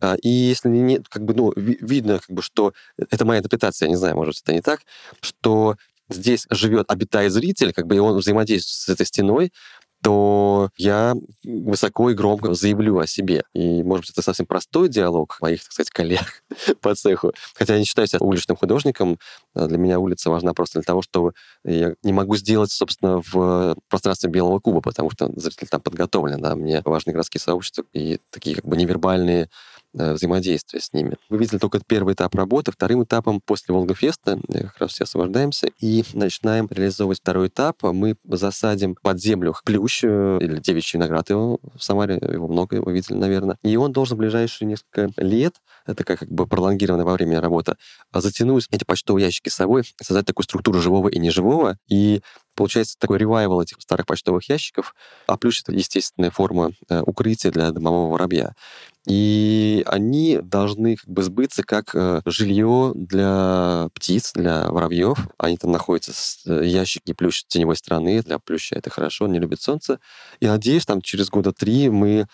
А, 0.00 0.16
и 0.22 0.28
если 0.28 0.68
не, 0.68 0.98
как 1.08 1.24
бы, 1.24 1.34
ну, 1.34 1.52
видно, 1.56 2.18
как 2.18 2.30
бы, 2.30 2.42
что 2.42 2.72
это 2.96 3.24
моя 3.24 3.40
интерпретация, 3.40 3.86
я 3.86 3.90
не 3.90 3.96
знаю, 3.96 4.16
может, 4.16 4.40
это 4.42 4.52
не 4.52 4.60
так, 4.60 4.80
что 5.20 5.76
здесь 6.10 6.46
живет, 6.50 6.90
обитает 6.90 7.32
зритель, 7.32 7.72
как 7.72 7.86
бы 7.86 7.96
и 7.96 7.98
он 7.98 8.16
взаимодействует 8.16 8.74
с 8.74 8.88
этой 8.88 9.06
стеной, 9.06 9.52
то 10.02 10.70
я 10.76 11.14
высоко 11.44 12.10
и 12.10 12.14
громко 12.14 12.54
заявлю 12.54 12.98
о 12.98 13.06
себе. 13.06 13.44
И, 13.52 13.82
может 13.82 14.04
быть, 14.06 14.10
это 14.10 14.22
совсем 14.22 14.46
простой 14.46 14.88
диалог 14.88 15.36
моих, 15.40 15.62
так 15.62 15.72
сказать, 15.72 15.90
коллег 15.90 16.42
по 16.80 16.94
цеху. 16.94 17.32
Хотя 17.54 17.74
я 17.74 17.78
не 17.78 17.84
считаю 17.84 18.08
себя 18.08 18.20
уличным 18.20 18.56
художником. 18.56 19.18
А 19.54 19.66
для 19.66 19.78
меня 19.78 19.98
улица 19.98 20.30
важна 20.30 20.54
просто 20.54 20.78
для 20.78 20.86
того, 20.86 21.02
что 21.02 21.32
я 21.64 21.94
не 22.02 22.12
могу 22.12 22.36
сделать, 22.36 22.70
собственно, 22.70 23.20
в 23.30 23.76
пространстве 23.88 24.30
Белого 24.30 24.58
куба, 24.58 24.80
потому 24.80 25.10
что 25.10 25.30
зритель 25.36 25.68
там 25.68 25.82
подготовлен. 25.82 26.40
Да? 26.40 26.56
Мне 26.56 26.80
важны 26.84 27.12
городские 27.12 27.40
сообщества 27.40 27.84
и 27.92 28.20
такие 28.30 28.56
как 28.56 28.64
бы 28.64 28.76
невербальные 28.76 29.50
взаимодействия 29.92 30.80
с 30.80 30.92
ними. 30.92 31.16
Вы 31.28 31.38
видели 31.38 31.58
только 31.58 31.80
первый 31.84 32.14
этап 32.14 32.34
работы. 32.34 32.72
Вторым 32.72 33.04
этапом 33.04 33.40
после 33.40 33.74
Волгофеста 33.74 34.38
э, 34.48 34.64
как 34.64 34.78
раз 34.78 34.92
все 34.92 35.04
освобождаемся 35.04 35.68
и 35.80 36.04
начинаем 36.12 36.68
реализовывать 36.70 37.18
второй 37.18 37.48
этап. 37.48 37.82
Мы 37.82 38.16
засадим 38.24 38.96
под 39.02 39.20
землю 39.20 39.54
плющ 39.64 40.04
э, 40.04 40.38
или 40.40 40.60
девичий 40.60 40.98
виноград 40.98 41.30
его 41.30 41.58
в 41.74 41.82
Самаре, 41.82 42.18
его 42.22 42.48
много, 42.48 42.80
вы 42.82 42.92
видели, 42.92 43.14
наверное. 43.14 43.58
И 43.62 43.76
он 43.76 43.92
должен 43.92 44.16
в 44.16 44.20
ближайшие 44.20 44.68
несколько 44.68 45.10
лет, 45.16 45.56
это 45.86 46.04
как 46.04 46.28
бы 46.28 46.46
пролонгированная 46.46 47.04
во 47.04 47.14
времени 47.14 47.36
работа, 47.36 47.76
затянуть 48.12 48.66
эти 48.70 48.84
почтовые 48.84 49.26
ящики 49.26 49.48
с 49.48 49.54
собой, 49.54 49.84
создать 50.00 50.26
такую 50.26 50.44
структуру 50.44 50.80
живого 50.80 51.08
и 51.08 51.18
неживого, 51.18 51.78
и 51.88 52.20
получается 52.54 52.96
такой 52.98 53.18
ревайвал 53.18 53.62
этих 53.62 53.80
старых 53.80 54.06
почтовых 54.06 54.48
ящиков, 54.48 54.94
а 55.26 55.36
плюс 55.36 55.62
это 55.62 55.72
естественная 55.72 56.30
форма 56.30 56.72
укрытия 56.88 57.50
для 57.50 57.70
домового 57.70 58.12
воробья. 58.12 58.54
И 59.10 59.82
они 59.86 60.38
должны 60.40 60.94
как 60.94 61.08
бы 61.08 61.24
сбыться 61.24 61.64
как 61.64 61.96
э, 61.96 62.22
жилье 62.26 62.92
для 62.94 63.88
птиц, 63.92 64.30
для 64.34 64.70
воробьев. 64.70 65.18
Они 65.36 65.56
там 65.56 65.72
находятся, 65.72 66.12
с, 66.14 66.46
э, 66.46 66.64
ящики 66.64 67.12
плющ 67.12 67.42
теневой 67.48 67.74
стороны, 67.74 68.22
для 68.22 68.38
плюща 68.38 68.76
это 68.76 68.88
хорошо, 68.88 69.24
он 69.24 69.32
не 69.32 69.40
любит 69.40 69.60
солнце. 69.60 69.98
И 70.38 70.46
надеюсь, 70.46 70.86
там 70.86 71.02
через 71.02 71.28
года 71.28 71.52
три 71.52 71.90
мы 71.90 72.28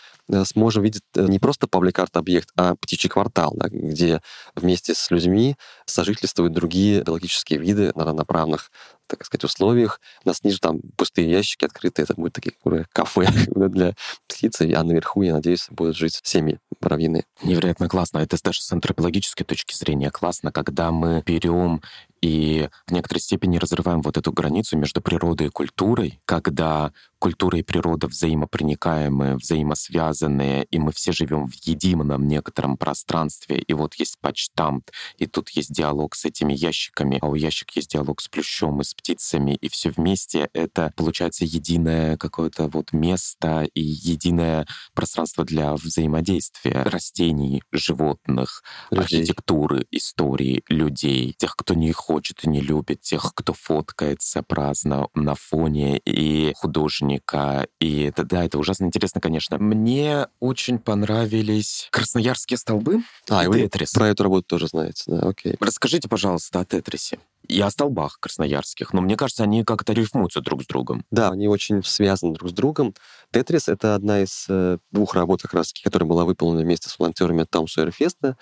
сможем 0.45 0.83
видеть 0.83 1.02
не 1.14 1.38
просто 1.38 1.66
паблик-арт-объект, 1.66 2.50
а 2.56 2.75
птичий 2.76 3.09
квартал, 3.09 3.52
да, 3.56 3.68
где 3.68 4.21
вместе 4.54 4.95
с 4.95 5.11
людьми 5.11 5.56
сожительствуют 5.87 6.52
другие 6.52 7.02
биологические 7.02 7.59
виды 7.59 7.92
на 7.95 8.04
равноправных 8.04 8.71
так 9.06 9.25
сказать, 9.25 9.45
условиях. 9.45 10.00
У 10.25 10.28
нас 10.28 10.42
ниже 10.42 10.59
там 10.59 10.80
пустые 10.97 11.30
ящики 11.30 11.64
открыты, 11.64 12.02
это 12.02 12.14
будет 12.14 12.33
такие 12.33 12.54
кафе 12.92 13.28
для 13.54 13.95
птиц, 14.26 14.61
а 14.61 14.83
наверху, 14.83 15.23
я 15.23 15.35
надеюсь, 15.35 15.68
будут 15.71 15.97
жить 15.97 16.21
семьи 16.23 16.59
муравьиные. 16.80 17.25
Невероятно 17.42 17.88
классно. 17.88 18.18
Это 18.18 18.37
даже 18.42 18.62
с 18.62 18.73
антропологической 18.73 19.47
точки 19.47 19.75
зрения 19.75 20.11
классно, 20.11 20.52
когда 20.52 20.90
мы 20.90 21.23
берем 21.25 21.83
и 22.20 22.68
в 22.87 22.92
некоторой 22.92 23.20
степени 23.20 23.58
разрываем 23.58 24.02
вот 24.02 24.16
эту 24.16 24.32
границу 24.32 24.76
между 24.76 25.00
природой 25.00 25.49
и 25.49 25.50
культурой, 25.50 26.20
когда 26.25 26.92
культура 27.18 27.58
и 27.58 27.62
природа 27.62 28.08
взаимопроникаемые, 28.08 29.37
взаимосвязанные, 29.37 30.64
и 30.64 30.78
мы 30.78 30.92
все 30.92 31.12
живем 31.12 31.49
в 31.49 31.54
едином 31.54 32.28
некотором 32.28 32.76
пространстве. 32.76 33.58
И 33.58 33.73
вот 33.73 33.94
есть 33.94 34.18
почтамт, 34.20 34.92
и 35.16 35.26
тут 35.26 35.50
есть 35.50 35.73
диалог 35.73 36.14
с 36.14 36.25
этими 36.25 36.52
ящиками, 36.52 37.18
а 37.20 37.28
у 37.28 37.35
ящик 37.35 37.70
есть 37.73 37.92
диалог 37.92 38.20
с 38.20 38.28
плющом 38.28 38.80
и 38.80 38.85
с 38.85 38.94
птицами, 38.94 39.56
и 39.61 39.68
все 39.68 39.90
вместе 39.90 40.49
это 40.52 40.92
получается 40.96 41.44
единое 41.44 42.16
какое-то 42.16 42.68
вот 42.68 42.92
место 42.92 43.66
и 43.75 43.80
единое 43.80 44.66
пространство 44.94 45.44
для 45.44 45.75
взаимодействия 45.75 46.82
растений, 46.82 47.62
животных, 47.73 48.62
людей. 48.90 49.02
архитектуры, 49.20 49.87
истории, 49.90 50.62
людей, 50.68 51.35
тех, 51.38 51.56
кто 51.56 51.75
не 51.75 51.90
хочет 52.06 52.44
и 52.44 52.48
не 52.48 52.60
любит, 52.60 53.00
тех, 53.00 53.32
кто 53.34 53.52
фоткается 53.52 54.42
праздно 54.42 55.08
на 55.14 55.34
фоне 55.34 55.98
и 55.98 56.52
художника. 56.54 57.66
И 57.80 58.02
это, 58.02 58.25
да, 58.25 58.44
это 58.44 58.58
ужасно 58.58 58.84
интересно, 58.84 59.20
конечно. 59.20 59.58
Мне 59.58 60.28
очень 60.38 60.78
понравились 60.78 61.88
красноярские 61.90 62.58
столбы 62.58 63.02
а, 63.28 63.44
и 63.44 63.52
Тетрис. 63.52 63.90
Про 63.90 64.08
эту 64.08 64.22
работу 64.22 64.46
тоже 64.46 64.68
знаете, 64.68 65.02
да, 65.08 65.28
окей. 65.28 65.56
Расскажите, 65.58 66.08
пожалуйста, 66.08 66.60
о 66.60 66.64
Тетрисе. 66.64 67.18
И 67.49 67.61
о 67.61 67.71
столбах 67.71 68.19
красноярских. 68.21 68.93
Но 68.93 69.00
мне 69.00 69.17
кажется, 69.17 69.45
они 69.45 69.65
как-то 69.65 69.93
рифмуются 69.93 70.41
друг 70.41 70.62
с 70.62 70.67
другом. 70.67 71.05
Да, 71.11 71.31
они 71.31 71.49
очень 71.49 71.83
связаны 71.83 72.35
друг 72.35 72.50
с 72.50 72.53
другом. 72.53 72.95
«Тетрис»— 73.31 73.69
это 73.69 73.95
одна 73.95 74.23
из 74.23 74.47
э, 74.49 74.79
двух 74.91 75.15
работ, 75.15 75.43
как 75.43 75.55
раз 75.55 75.73
которая 75.73 76.09
была 76.09 76.25
выполнена 76.25 76.62
вместе 76.62 76.88
с 76.88 76.99
волонтерами 76.99 77.43
от 77.43 77.50
Таун 77.50 77.67
Феста. 77.67 78.37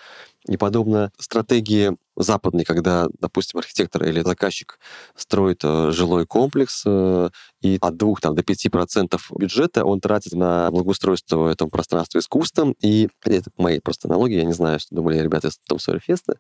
И 0.46 0.56
подобно 0.56 1.10
стратегии 1.18 1.96
западной, 2.16 2.64
когда, 2.64 3.08
допустим, 3.18 3.58
архитектор 3.58 4.04
или 4.04 4.20
заказчик 4.20 4.78
строит 5.16 5.60
э, 5.64 5.90
жилой 5.90 6.26
комплекс, 6.26 6.82
э, 6.86 7.30
и 7.64 7.78
от 7.80 7.96
2 7.96 8.14
там, 8.20 8.34
до 8.34 8.42
5% 8.42 9.18
бюджета 9.36 9.86
он 9.86 9.98
тратит 10.00 10.34
на 10.34 10.70
благоустройство 10.70 11.48
этого 11.48 11.70
пространства 11.70 12.18
искусством. 12.18 12.74
И 12.82 13.08
это 13.24 13.50
мои 13.56 13.80
просто 13.80 14.06
аналогии, 14.06 14.36
я 14.36 14.44
не 14.44 14.52
знаю, 14.52 14.78
что 14.78 14.94
думали 14.94 15.18
ребята 15.18 15.48
из 15.48 15.56
Том 15.66 15.78
Сойер 15.78 16.00
Феста. 16.00 16.36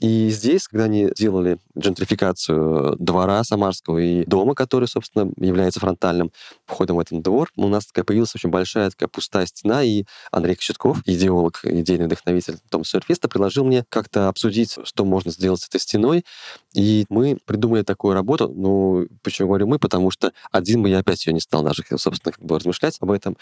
И 0.00 0.30
здесь, 0.30 0.68
когда 0.68 0.84
они 0.84 1.10
делали 1.14 1.58
джентрификацию 1.78 2.96
двора 2.98 3.44
Самарского 3.44 3.98
и 3.98 4.24
дома, 4.24 4.54
который, 4.54 4.88
собственно, 4.88 5.30
является 5.36 5.78
фронтальным 5.78 6.32
входом 6.64 6.96
в 6.96 7.00
этот 7.00 7.20
двор, 7.20 7.50
у 7.56 7.68
нас 7.68 7.86
такая 7.86 8.06
появилась 8.06 8.34
очень 8.34 8.48
большая 8.48 8.88
такая 8.88 9.10
пустая 9.10 9.44
стена, 9.44 9.82
и 9.82 10.04
Андрей 10.30 10.54
Кочетков, 10.54 11.02
идеолог, 11.04 11.60
идейный 11.64 12.06
вдохновитель 12.06 12.56
Том 12.70 12.84
Сойер 12.84 13.04
Феста, 13.06 13.28
предложил 13.28 13.64
мне 13.66 13.84
как-то 13.90 14.28
обсудить, 14.28 14.78
что 14.84 15.04
можно 15.04 15.30
сделать 15.32 15.60
с 15.60 15.68
этой 15.68 15.80
стеной. 15.80 16.24
И 16.74 17.04
мы 17.10 17.36
придумали 17.44 17.82
такую 17.82 18.14
работу. 18.14 18.48
Ну, 18.48 19.06
почему 19.22 19.48
говорю 19.48 19.66
мы? 19.66 19.78
Потому 19.78 20.10
что 20.10 20.32
один 20.62 20.82
бы 20.82 20.88
я 20.88 20.98
опять 20.98 21.26
ее 21.26 21.32
не 21.32 21.40
стал 21.40 21.62
даже, 21.62 21.84
собственно, 21.96 22.32
как 22.32 22.44
бы 22.44 22.56
размышлять 22.56 22.96
об 23.00 23.10
этом. 23.10 23.36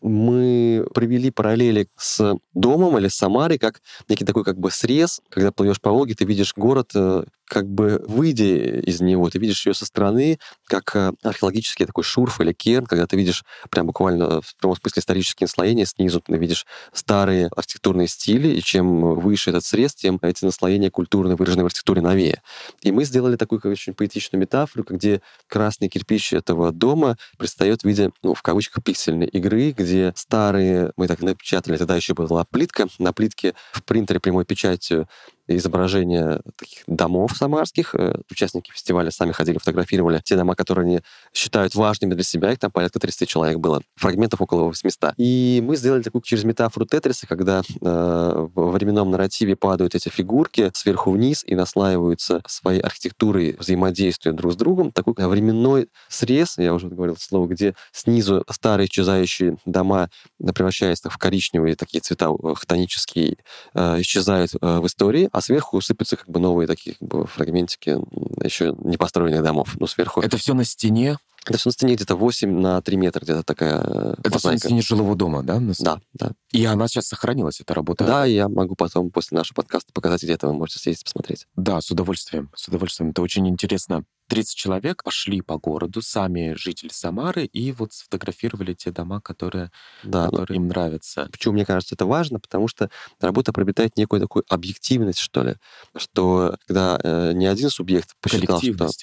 Мы 0.00 0.86
провели 0.94 1.30
параллели 1.30 1.88
с 1.96 2.36
домом 2.54 2.98
или 2.98 3.08
с 3.08 3.14
Самарой, 3.14 3.58
как 3.58 3.82
некий 4.08 4.24
такой 4.24 4.44
как 4.44 4.58
бы 4.58 4.70
срез. 4.70 5.20
Когда 5.28 5.52
плывешь 5.52 5.80
по 5.80 5.90
Волге, 5.90 6.14
ты 6.14 6.24
видишь 6.24 6.54
город 6.56 6.92
э, 6.94 7.24
как 7.46 7.68
бы 7.68 8.04
выйдя 8.06 8.80
из 8.80 9.00
него, 9.00 9.30
ты 9.30 9.38
видишь 9.38 9.66
ее 9.66 9.74
со 9.74 9.86
стороны, 9.86 10.38
как 10.66 10.94
э, 10.96 11.12
археологический 11.22 11.86
такой 11.86 12.04
шурф 12.04 12.40
или 12.40 12.52
керн, 12.52 12.86
когда 12.86 13.06
ты 13.06 13.16
видишь 13.16 13.44
прям 13.70 13.86
буквально 13.86 14.40
в 14.40 14.56
прямом 14.56 14.76
смысле 14.76 15.00
исторические 15.00 15.46
наслоения 15.46 15.86
снизу, 15.86 16.20
ты 16.20 16.36
видишь 16.36 16.66
старые 16.92 17.48
архитектурные 17.54 18.08
стили, 18.08 18.48
и 18.48 18.62
чем 18.62 19.14
выше 19.14 19.50
этот 19.50 19.64
срез, 19.64 19.94
тем 19.94 20.18
эти 20.22 20.44
наслоения 20.44 20.90
культурно 20.90 21.36
выражены 21.36 21.62
в 21.62 21.66
архитектуре 21.66 22.02
новее. 22.02 22.42
И 22.82 22.90
мы 22.92 23.04
сделали 23.04 23.36
такую 23.36 23.60
как, 23.60 23.72
очень 23.72 23.94
поэтичную 23.94 24.40
метафору, 24.40 24.84
где 24.88 25.22
красный 25.46 25.88
кирпич 25.88 26.32
этого 26.32 26.72
дома 26.72 27.16
предстает 27.38 27.82
в 27.82 27.84
виде, 27.84 28.10
ну, 28.22 28.34
в 28.34 28.42
кавычках, 28.42 28.82
пиксельной 28.82 29.26
игры, 29.26 29.70
где 29.70 30.12
старые, 30.16 30.92
мы 30.96 31.06
так 31.06 31.20
напечатали, 31.20 31.76
тогда 31.76 31.96
еще 31.96 32.14
была 32.14 32.44
плитка, 32.44 32.88
на 32.98 33.12
плитке 33.12 33.54
в 33.72 33.82
принтере 33.84 34.20
прямой 34.20 34.44
печатью 34.44 35.08
изображения 35.48 36.40
таких 36.56 36.82
домов 36.86 37.32
самарских. 37.36 37.94
Э, 37.94 38.14
участники 38.30 38.70
фестиваля 38.72 39.10
сами 39.10 39.32
ходили, 39.32 39.58
фотографировали 39.58 40.20
те 40.24 40.36
дома, 40.36 40.54
которые 40.54 40.84
они 40.84 41.00
считают 41.32 41.74
важными 41.74 42.14
для 42.14 42.24
себя. 42.24 42.52
Их 42.52 42.58
там 42.58 42.70
порядка 42.70 42.98
30 42.98 43.28
человек 43.28 43.58
было. 43.58 43.82
Фрагментов 43.96 44.40
около 44.40 44.64
800. 44.64 45.14
И 45.16 45.62
мы 45.64 45.76
сделали 45.76 46.02
такую 46.02 46.22
через 46.22 46.44
метафору 46.44 46.86
Тетриса, 46.86 47.26
когда 47.26 47.60
э, 47.60 48.48
в 48.54 48.70
временном 48.72 49.10
нарративе 49.10 49.56
падают 49.56 49.94
эти 49.94 50.08
фигурки 50.08 50.70
сверху 50.74 51.10
вниз 51.12 51.44
и 51.46 51.54
наслаиваются 51.54 52.42
своей 52.46 52.80
архитектурой 52.80 53.56
взаимодействия 53.58 54.32
друг 54.32 54.52
с 54.52 54.56
другом. 54.56 54.92
Такой 54.92 55.14
временной 55.16 55.88
срез, 56.08 56.58
я 56.58 56.74
уже 56.74 56.88
говорил 56.88 57.16
слово, 57.16 57.46
где 57.46 57.74
снизу 57.92 58.44
старые 58.50 58.86
исчезающие 58.86 59.56
дома, 59.64 60.10
превращаясь 60.54 61.00
в 61.02 61.18
коричневые 61.18 61.76
такие 61.76 62.00
цвета 62.00 62.30
э, 62.30 62.54
хтонические, 62.54 63.36
э, 63.74 64.00
исчезают 64.00 64.52
э, 64.54 64.78
в 64.78 64.86
истории, 64.86 65.28
а 65.36 65.42
сверху 65.42 65.82
сыпятся 65.82 66.16
как 66.16 66.30
бы 66.30 66.40
новые 66.40 66.66
такие 66.66 66.96
как 66.96 67.08
бы, 67.08 67.26
фрагментики 67.26 67.98
еще 68.42 68.74
не 68.78 68.96
построенных 68.96 69.42
домов. 69.42 69.76
Ну, 69.78 69.86
сверху... 69.86 70.22
Это 70.22 70.38
все 70.38 70.54
на 70.54 70.64
стене? 70.64 71.18
Это 71.48 71.58
все 71.58 71.68
на 71.68 71.72
стене 71.72 71.94
где-то 71.94 72.16
8 72.16 72.60
на 72.60 72.82
3 72.82 72.96
метра, 72.96 73.20
где-то 73.20 73.42
такая 73.42 73.80
э, 73.80 74.14
Это 74.24 74.38
все 74.38 74.50
на 74.50 74.58
стене 74.58 74.82
жилого 74.82 75.14
дома, 75.14 75.42
да? 75.42 75.60
Да, 75.78 76.00
да. 76.12 76.32
И 76.50 76.64
она 76.64 76.88
сейчас 76.88 77.06
сохранилась, 77.06 77.60
эта 77.60 77.74
работа? 77.74 78.04
Да, 78.04 78.24
я 78.24 78.48
могу 78.48 78.74
потом 78.74 79.10
после 79.10 79.36
нашего 79.38 79.54
подкаста 79.56 79.92
показать, 79.92 80.22
где-то 80.22 80.48
вы 80.48 80.54
можете 80.54 80.80
съездить 80.80 81.04
посмотреть. 81.04 81.46
Да, 81.54 81.80
с 81.80 81.90
удовольствием, 81.90 82.50
с 82.54 82.66
удовольствием. 82.68 83.10
Это 83.10 83.22
очень 83.22 83.48
интересно. 83.48 84.04
30 84.28 84.56
человек 84.56 85.04
пошли 85.04 85.40
по 85.40 85.56
городу, 85.56 86.02
сами 86.02 86.54
жители 86.54 86.88
Самары, 86.92 87.44
и 87.44 87.72
вот 87.72 87.92
сфотографировали 87.92 88.74
те 88.74 88.90
дома, 88.90 89.20
которые, 89.20 89.70
да, 90.02 90.24
ну, 90.24 90.30
которые 90.30 90.56
им 90.56 90.68
нравятся. 90.68 91.28
Почему 91.30 91.54
мне 91.54 91.64
кажется 91.64 91.94
это 91.94 92.06
важно? 92.06 92.40
Потому 92.40 92.66
что 92.66 92.90
работа 93.20 93.52
приобретает 93.52 93.96
некую 93.96 94.20
такую 94.20 94.44
объективность, 94.48 95.20
что 95.20 95.44
ли, 95.44 95.54
что 95.96 96.56
когда 96.66 96.98
э, 97.02 97.32
не 97.34 97.46
один 97.46 97.70
субъект 97.70 98.16
посчитал, 98.20 98.60
что 98.60 98.94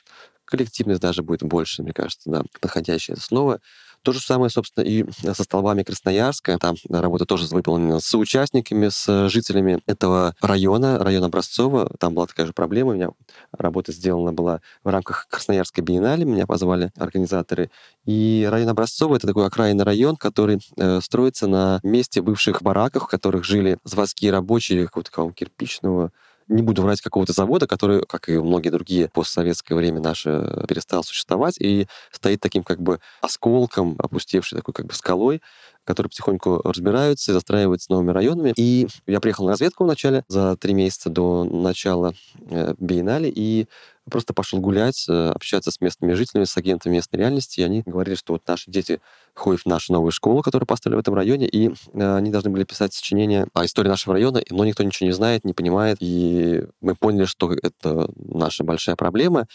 коллективность 0.54 1.02
даже 1.02 1.24
будет 1.24 1.42
больше, 1.42 1.82
мне 1.82 1.94
кажется, 1.94 2.30
да, 2.30 2.44
подходящее 2.62 3.18
слово. 3.18 3.60
То 4.04 4.12
же 4.12 4.20
самое, 4.20 4.52
собственно, 4.52 4.84
и 4.84 5.04
со 5.34 5.44
столбами 5.44 5.82
Красноярска. 5.82 6.60
Там 6.60 6.76
работа 6.90 7.26
тоже 7.26 7.48
выполнена 7.48 8.00
с 8.00 8.14
участниками, 8.16 8.90
с 8.90 9.30
жителями 9.30 9.80
этого 9.88 10.36
района, 10.42 11.00
района 11.00 11.26
Образцова. 11.26 11.90
Там 12.00 12.14
была 12.14 12.28
такая 12.28 12.46
же 12.46 12.54
проблема. 12.54 12.92
У 12.92 12.94
меня 12.94 13.10
работа 13.52 13.92
сделана 13.92 14.32
была 14.32 14.62
в 14.84 14.90
рамках 14.90 15.28
Красноярской 15.28 15.84
биеннале. 15.84 16.24
Меня 16.24 16.46
позвали 16.46 16.92
организаторы. 16.98 17.72
И 18.06 18.48
район 18.48 18.70
Образцова— 18.70 19.16
это 19.16 19.26
такой 19.26 19.48
окраинный 19.48 19.86
район, 19.86 20.18
который 20.18 20.60
э, 20.78 21.02
строится 21.02 21.48
на 21.48 21.80
месте 21.82 22.22
бывших 22.22 22.62
бараков, 22.62 23.06
в 23.06 23.08
которых 23.08 23.44
жили 23.44 23.80
заводские 23.86 24.32
рабочие 24.32 24.86
какого-то 24.86 25.32
кирпичного 25.32 26.12
не 26.48 26.62
буду 26.62 26.82
врать, 26.82 27.02
какого-то 27.02 27.34
завода, 27.34 27.68
который, 27.68 28.06
как 28.06 28.30
и 28.30 28.38
многие 28.38 28.70
другие 28.70 29.10
постсоветское 29.10 29.76
время 29.76 30.00
наше, 30.00 30.66
перестал 30.68 31.04
существовать 31.04 31.58
и 31.60 31.88
стоит 32.12 32.40
таким 32.42 32.64
как 32.64 32.82
бы 32.82 33.00
осколком, 33.22 33.96
опустевшей 34.00 34.58
такой 34.58 34.74
как 34.74 34.88
бы 34.88 34.94
скалой, 34.94 35.42
которые 35.86 36.10
потихоньку 36.10 36.62
разбираются 36.64 37.32
и 37.32 37.34
застраиваются 37.34 37.92
новыми 37.92 38.12
районами. 38.12 38.54
И 38.56 38.88
я 39.06 39.20
приехал 39.20 39.46
на 39.46 39.52
разведку 39.52 39.84
вначале, 39.84 40.24
за 40.28 40.56
три 40.58 40.74
месяца 40.74 41.10
до 41.10 41.44
начала 41.44 42.14
э, 42.50 42.74
биеннале, 42.80 43.32
и 43.34 43.68
просто 44.10 44.34
пошел 44.34 44.60
гулять, 44.60 45.06
э, 45.08 45.30
общаться 45.30 45.72
с 45.72 45.80
местными 45.82 46.14
жителями, 46.14 46.46
с 46.46 46.58
агентами 46.58 46.96
местной 46.96 47.20
реальности, 47.20 47.62
и 47.62 47.64
они 47.64 47.82
говорили, 47.86 48.16
что 48.16 48.34
вот 48.34 48.48
наши 48.48 48.70
дети 48.70 49.00
ходят 49.34 49.62
в 49.62 49.66
нашу 49.66 49.94
новую 49.94 50.12
школу, 50.12 50.42
которую 50.42 50.68
поставили 50.68 50.98
в 50.98 51.00
этом 51.00 51.14
районе, 51.14 51.48
и 51.48 51.70
э, 51.70 52.16
они 52.16 52.32
должны 52.32 52.50
были 52.50 52.64
писать 52.64 52.94
сочинение 52.94 53.48
о 53.54 53.66
истории 53.66 53.90
нашего 53.90 54.14
района, 54.14 54.42
но 54.50 54.66
никто 54.66 54.84
ничего 54.84 55.08
не 55.08 55.14
знает, 55.14 55.46
не 55.46 55.54
понимает, 55.54 55.98
и 56.00 56.64
мы 56.82 56.96
поняли, 56.96 57.26
что 57.26 57.54
это 57.54 58.10
наша 58.16 58.64
большая 58.64 58.96
проблема, 58.96 59.48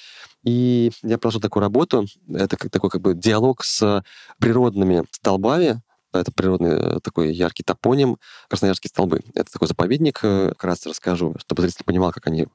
и 0.44 0.92
я 1.02 1.18
провел 1.18 1.40
такую 1.40 1.62
работу, 1.62 2.06
это 2.32 2.56
как 2.56 2.70
такой 2.70 2.90
как 2.90 3.02
бы 3.02 3.14
диалог 3.14 3.64
с 3.64 4.02
природными 4.38 5.04
столбами, 5.10 5.82
это 6.12 6.32
природный 6.32 6.70
э, 6.70 7.00
такой 7.00 7.32
яркий 7.32 7.62
топоним 7.62 8.18
Красноярские 8.48 8.88
столбы. 8.88 9.20
Это 9.34 9.52
такой 9.52 9.68
заповедник, 9.68 10.20
раз 10.22 10.86
расскажу, 10.86 11.34
чтобы 11.38 11.62
зритель 11.62 11.84
понимал, 11.84 12.12
как 12.12 12.26
они 12.28 12.46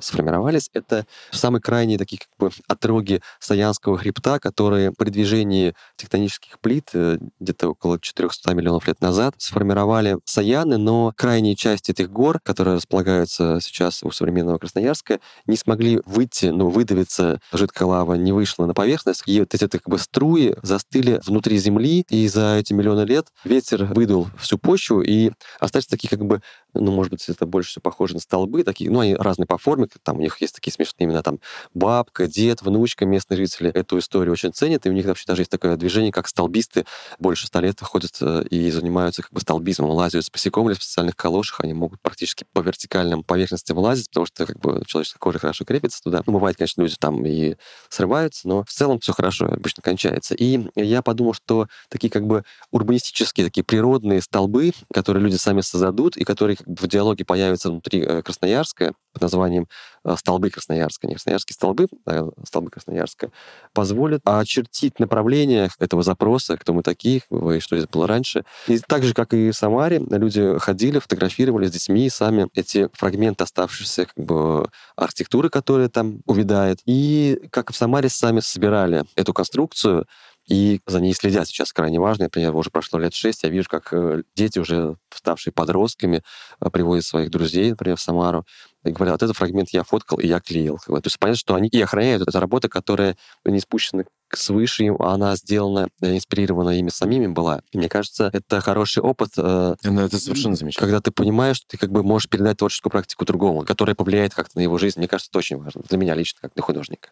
сформировались. 0.00 0.70
Это 0.72 1.06
самые 1.30 1.60
крайние 1.60 1.98
такие 1.98 2.18
как 2.18 2.28
бы 2.38 2.50
отроги 2.68 3.20
Саянского 3.40 3.98
хребта, 3.98 4.38
которые 4.38 4.92
при 4.92 5.10
движении 5.10 5.74
тектонических 5.96 6.58
плит 6.60 6.90
э, 6.94 7.18
где-то 7.40 7.70
около 7.70 7.98
400 8.00 8.54
миллионов 8.54 8.86
лет 8.86 9.00
назад 9.00 9.34
сформировали 9.38 10.18
Саяны, 10.24 10.78
но 10.78 11.12
крайние 11.16 11.56
части 11.56 11.90
этих 11.90 12.10
гор, 12.10 12.40
которые 12.40 12.76
располагаются 12.76 13.58
сейчас 13.60 14.02
у 14.02 14.10
современного 14.10 14.58
Красноярска, 14.58 15.20
не 15.46 15.56
смогли 15.56 16.00
выйти, 16.04 16.46
ну, 16.46 16.68
выдавиться, 16.68 17.40
жидкая 17.52 17.88
лава 17.88 18.14
не 18.14 18.32
вышла 18.32 18.66
на 18.66 18.74
поверхность, 18.74 19.22
и 19.26 19.40
вот 19.40 19.54
эти 19.54 19.66
как 19.66 19.88
бы 19.88 19.98
струи 19.98 20.54
застыли 20.62 21.20
внутри 21.24 21.58
земли, 21.58 22.04
и 22.08 22.28
за 22.28 22.56
эти 22.56 22.72
миллионы 22.72 23.02
лет 23.02 23.28
ветер 23.44 23.84
выдул 23.84 24.28
всю 24.38 24.58
почву, 24.58 25.02
и 25.02 25.30
остались 25.60 25.86
такие 25.86 26.08
как 26.08 26.24
бы, 26.24 26.40
ну, 26.72 26.92
может 26.92 27.12
быть, 27.12 27.28
это 27.28 27.46
больше 27.46 27.70
всего 27.70 27.82
похоже 27.82 28.14
на 28.14 28.20
столбы, 28.20 28.64
такие, 28.64 28.90
ну, 28.90 29.00
они 29.00 29.14
разные 29.14 29.46
по 29.46 29.58
форме, 29.58 29.88
там 30.02 30.18
у 30.18 30.20
них 30.20 30.40
есть 30.40 30.54
такие 30.54 30.72
смешные 30.72 31.06
имена, 31.06 31.22
там, 31.22 31.40
бабка, 31.74 32.26
дед, 32.26 32.62
внучка, 32.62 33.06
местные 33.06 33.36
жители 33.38 33.70
эту 33.70 33.98
историю 33.98 34.32
очень 34.32 34.52
ценят, 34.52 34.86
и 34.86 34.90
у 34.90 34.92
них 34.92 35.06
вообще 35.06 35.24
даже 35.26 35.42
есть 35.42 35.50
такое 35.50 35.76
движение, 35.76 36.12
как 36.12 36.28
столбисты, 36.28 36.84
больше 37.18 37.46
ста 37.46 37.60
лет 37.60 37.80
ходят 37.80 38.16
э, 38.20 38.44
и 38.50 38.70
занимаются 38.70 39.22
как 39.22 39.32
бы 39.32 39.40
столбизмом, 39.40 39.90
лазят 39.90 40.24
с 40.24 40.30
босиком 40.30 40.68
или 40.68 40.74
в 40.74 40.82
специальных 40.82 41.16
калошах, 41.16 41.60
они 41.60 41.74
могут 41.74 42.00
практически 42.00 42.44
по 42.52 42.60
вертикальным 42.60 43.22
поверхностям 43.22 43.78
лазить, 43.78 44.08
потому 44.08 44.26
что 44.26 44.46
как 44.46 44.58
бы 44.60 44.82
человеческая 44.86 45.18
кожа 45.18 45.38
хорошо 45.38 45.64
крепится 45.64 46.02
туда. 46.02 46.22
Ну, 46.26 46.32
бывает, 46.32 46.56
конечно, 46.56 46.82
люди 46.82 46.96
там 46.98 47.24
и 47.26 47.56
срываются, 47.88 48.48
но 48.48 48.64
в 48.64 48.70
целом 48.70 48.98
все 49.00 49.12
хорошо 49.12 49.46
обычно 49.46 49.82
кончается. 49.82 50.34
И 50.34 50.60
я 50.76 51.02
подумал, 51.02 51.34
что 51.34 51.68
такие 51.88 52.10
как 52.10 52.26
бы 52.26 52.44
урбанистические 52.70 53.46
такие 53.46 53.64
природные 53.64 54.20
столбы, 54.22 54.72
которые 54.92 55.22
люди 55.22 55.36
сами 55.36 55.60
создадут, 55.60 56.16
и 56.16 56.24
которые 56.24 56.56
как 56.56 56.66
бы, 56.66 56.76
в 56.76 56.86
диалоге 56.86 57.24
появятся 57.24 57.70
внутри 57.70 58.00
э, 58.00 58.22
Красноярска 58.22 58.94
под 59.14 59.22
названием 59.22 59.68
э, 60.04 60.14
«Столбы 60.18 60.50
Красноярска». 60.50 61.06
Не 61.06 61.14
Красноярские 61.14 61.54
столбы, 61.54 61.88
а 62.04 62.28
«Столбы 62.46 62.70
Красноярска», 62.70 63.30
позволят 63.72 64.20
очертить 64.24 65.00
направление 65.00 65.70
этого 65.78 66.02
запроса, 66.02 66.58
кто 66.58 66.74
мы 66.74 66.82
такие, 66.82 67.22
и 67.30 67.60
что 67.60 67.76
здесь 67.76 67.88
было 67.88 68.06
раньше. 68.06 68.44
И 68.66 68.78
так 68.78 69.04
же, 69.04 69.14
как 69.14 69.32
и 69.32 69.50
в 69.50 69.56
Самаре, 69.56 70.02
люди 70.10 70.58
ходили, 70.58 70.98
фотографировали 70.98 71.66
с 71.66 71.70
детьми 71.70 72.10
сами 72.10 72.48
эти 72.54 72.88
фрагменты 72.92 73.44
оставшиеся 73.44 74.06
как 74.06 74.24
бы, 74.24 74.68
архитектуры, 74.96 75.48
которая 75.48 75.88
там 75.88 76.20
увядает. 76.26 76.80
И, 76.84 77.40
как 77.50 77.70
и 77.70 77.72
в 77.72 77.76
Самаре, 77.76 78.08
сами 78.08 78.40
собирали 78.40 79.04
эту 79.14 79.32
конструкцию, 79.32 80.06
и 80.46 80.80
за 80.86 81.00
ней 81.00 81.14
следят 81.14 81.48
сейчас 81.48 81.72
крайне 81.72 81.98
важно. 81.98 82.24
Например, 82.24 82.54
уже 82.54 82.70
прошло 82.70 82.98
лет 82.98 83.14
шесть, 83.14 83.44
я 83.44 83.48
вижу, 83.48 83.68
как 83.68 83.92
э, 83.92 84.22
дети, 84.36 84.58
уже 84.58 84.96
ставшие 85.10 85.52
подростками, 85.52 86.22
э, 86.60 86.70
приводят 86.70 87.04
своих 87.04 87.30
друзей, 87.30 87.70
например, 87.70 87.96
в 87.96 88.00
Самару, 88.00 88.44
и 88.84 88.90
говорят, 88.90 89.14
вот 89.14 89.22
этот 89.22 89.36
фрагмент 89.36 89.70
я 89.70 89.82
фоткал, 89.82 90.18
и 90.18 90.26
я 90.26 90.40
клеил. 90.40 90.78
То 90.78 91.00
есть 91.04 91.18
понятно, 91.18 91.38
что 91.38 91.54
они 91.54 91.68
и 91.68 91.80
охраняют. 91.80 92.22
эту 92.22 92.38
работу, 92.40 92.68
которая 92.68 93.16
не 93.44 93.60
спущена 93.60 94.04
свыше, 94.32 94.94
она 94.98 95.36
сделана, 95.36 95.88
э, 96.00 96.16
инспирирована 96.16 96.70
ими 96.70 96.88
самими 96.88 97.26
была. 97.28 97.62
И 97.70 97.78
мне 97.78 97.88
кажется, 97.88 98.30
это 98.32 98.60
хороший 98.60 99.02
опыт. 99.02 99.30
Ну, 99.36 99.76
это 100.00 100.18
совершенно 100.18 100.56
замечательно. 100.56 100.86
Когда 100.86 101.00
ты 101.00 101.10
понимаешь, 101.12 101.58
что 101.58 101.66
ты 101.68 101.78
как 101.78 101.92
бы 101.92 102.02
можешь 102.02 102.28
передать 102.28 102.58
творческую 102.58 102.90
практику 102.90 103.24
другому, 103.24 103.64
которая 103.64 103.94
повлияет 103.94 104.34
как-то 104.34 104.58
на 104.58 104.62
его 104.62 104.78
жизнь. 104.78 104.98
Мне 104.98 105.08
кажется, 105.08 105.30
это 105.30 105.38
очень 105.38 105.56
важно. 105.56 105.82
Для 105.88 105.98
меня 105.98 106.14
лично, 106.14 106.40
как 106.42 106.54
для 106.54 106.62
художника. 106.62 107.10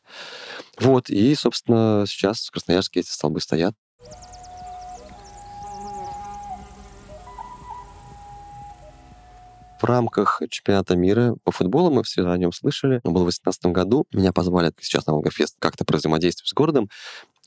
Вот. 0.78 1.10
И, 1.10 1.34
собственно, 1.34 2.04
сейчас 2.08 2.46
в 2.46 2.50
Красноярске 2.50 3.00
эти 3.00 3.10
столбы 3.10 3.40
стоят. 3.40 3.74
В 9.82 9.84
рамках 9.84 10.40
чемпионата 10.48 10.96
мира 10.96 11.34
по 11.42 11.50
футболу, 11.50 11.90
мы 11.90 12.04
все 12.04 12.24
о 12.28 12.38
нем 12.38 12.52
слышали, 12.52 13.00
он 13.02 13.12
был 13.12 13.22
в 13.22 13.24
2018 13.24 13.66
году, 13.66 14.06
меня 14.12 14.32
позвали 14.32 14.72
сейчас 14.80 15.06
на 15.06 15.12
Волгофест 15.12 15.56
как-то 15.58 15.84
взаимодействовать 15.92 16.48
с 16.48 16.54
городом, 16.54 16.88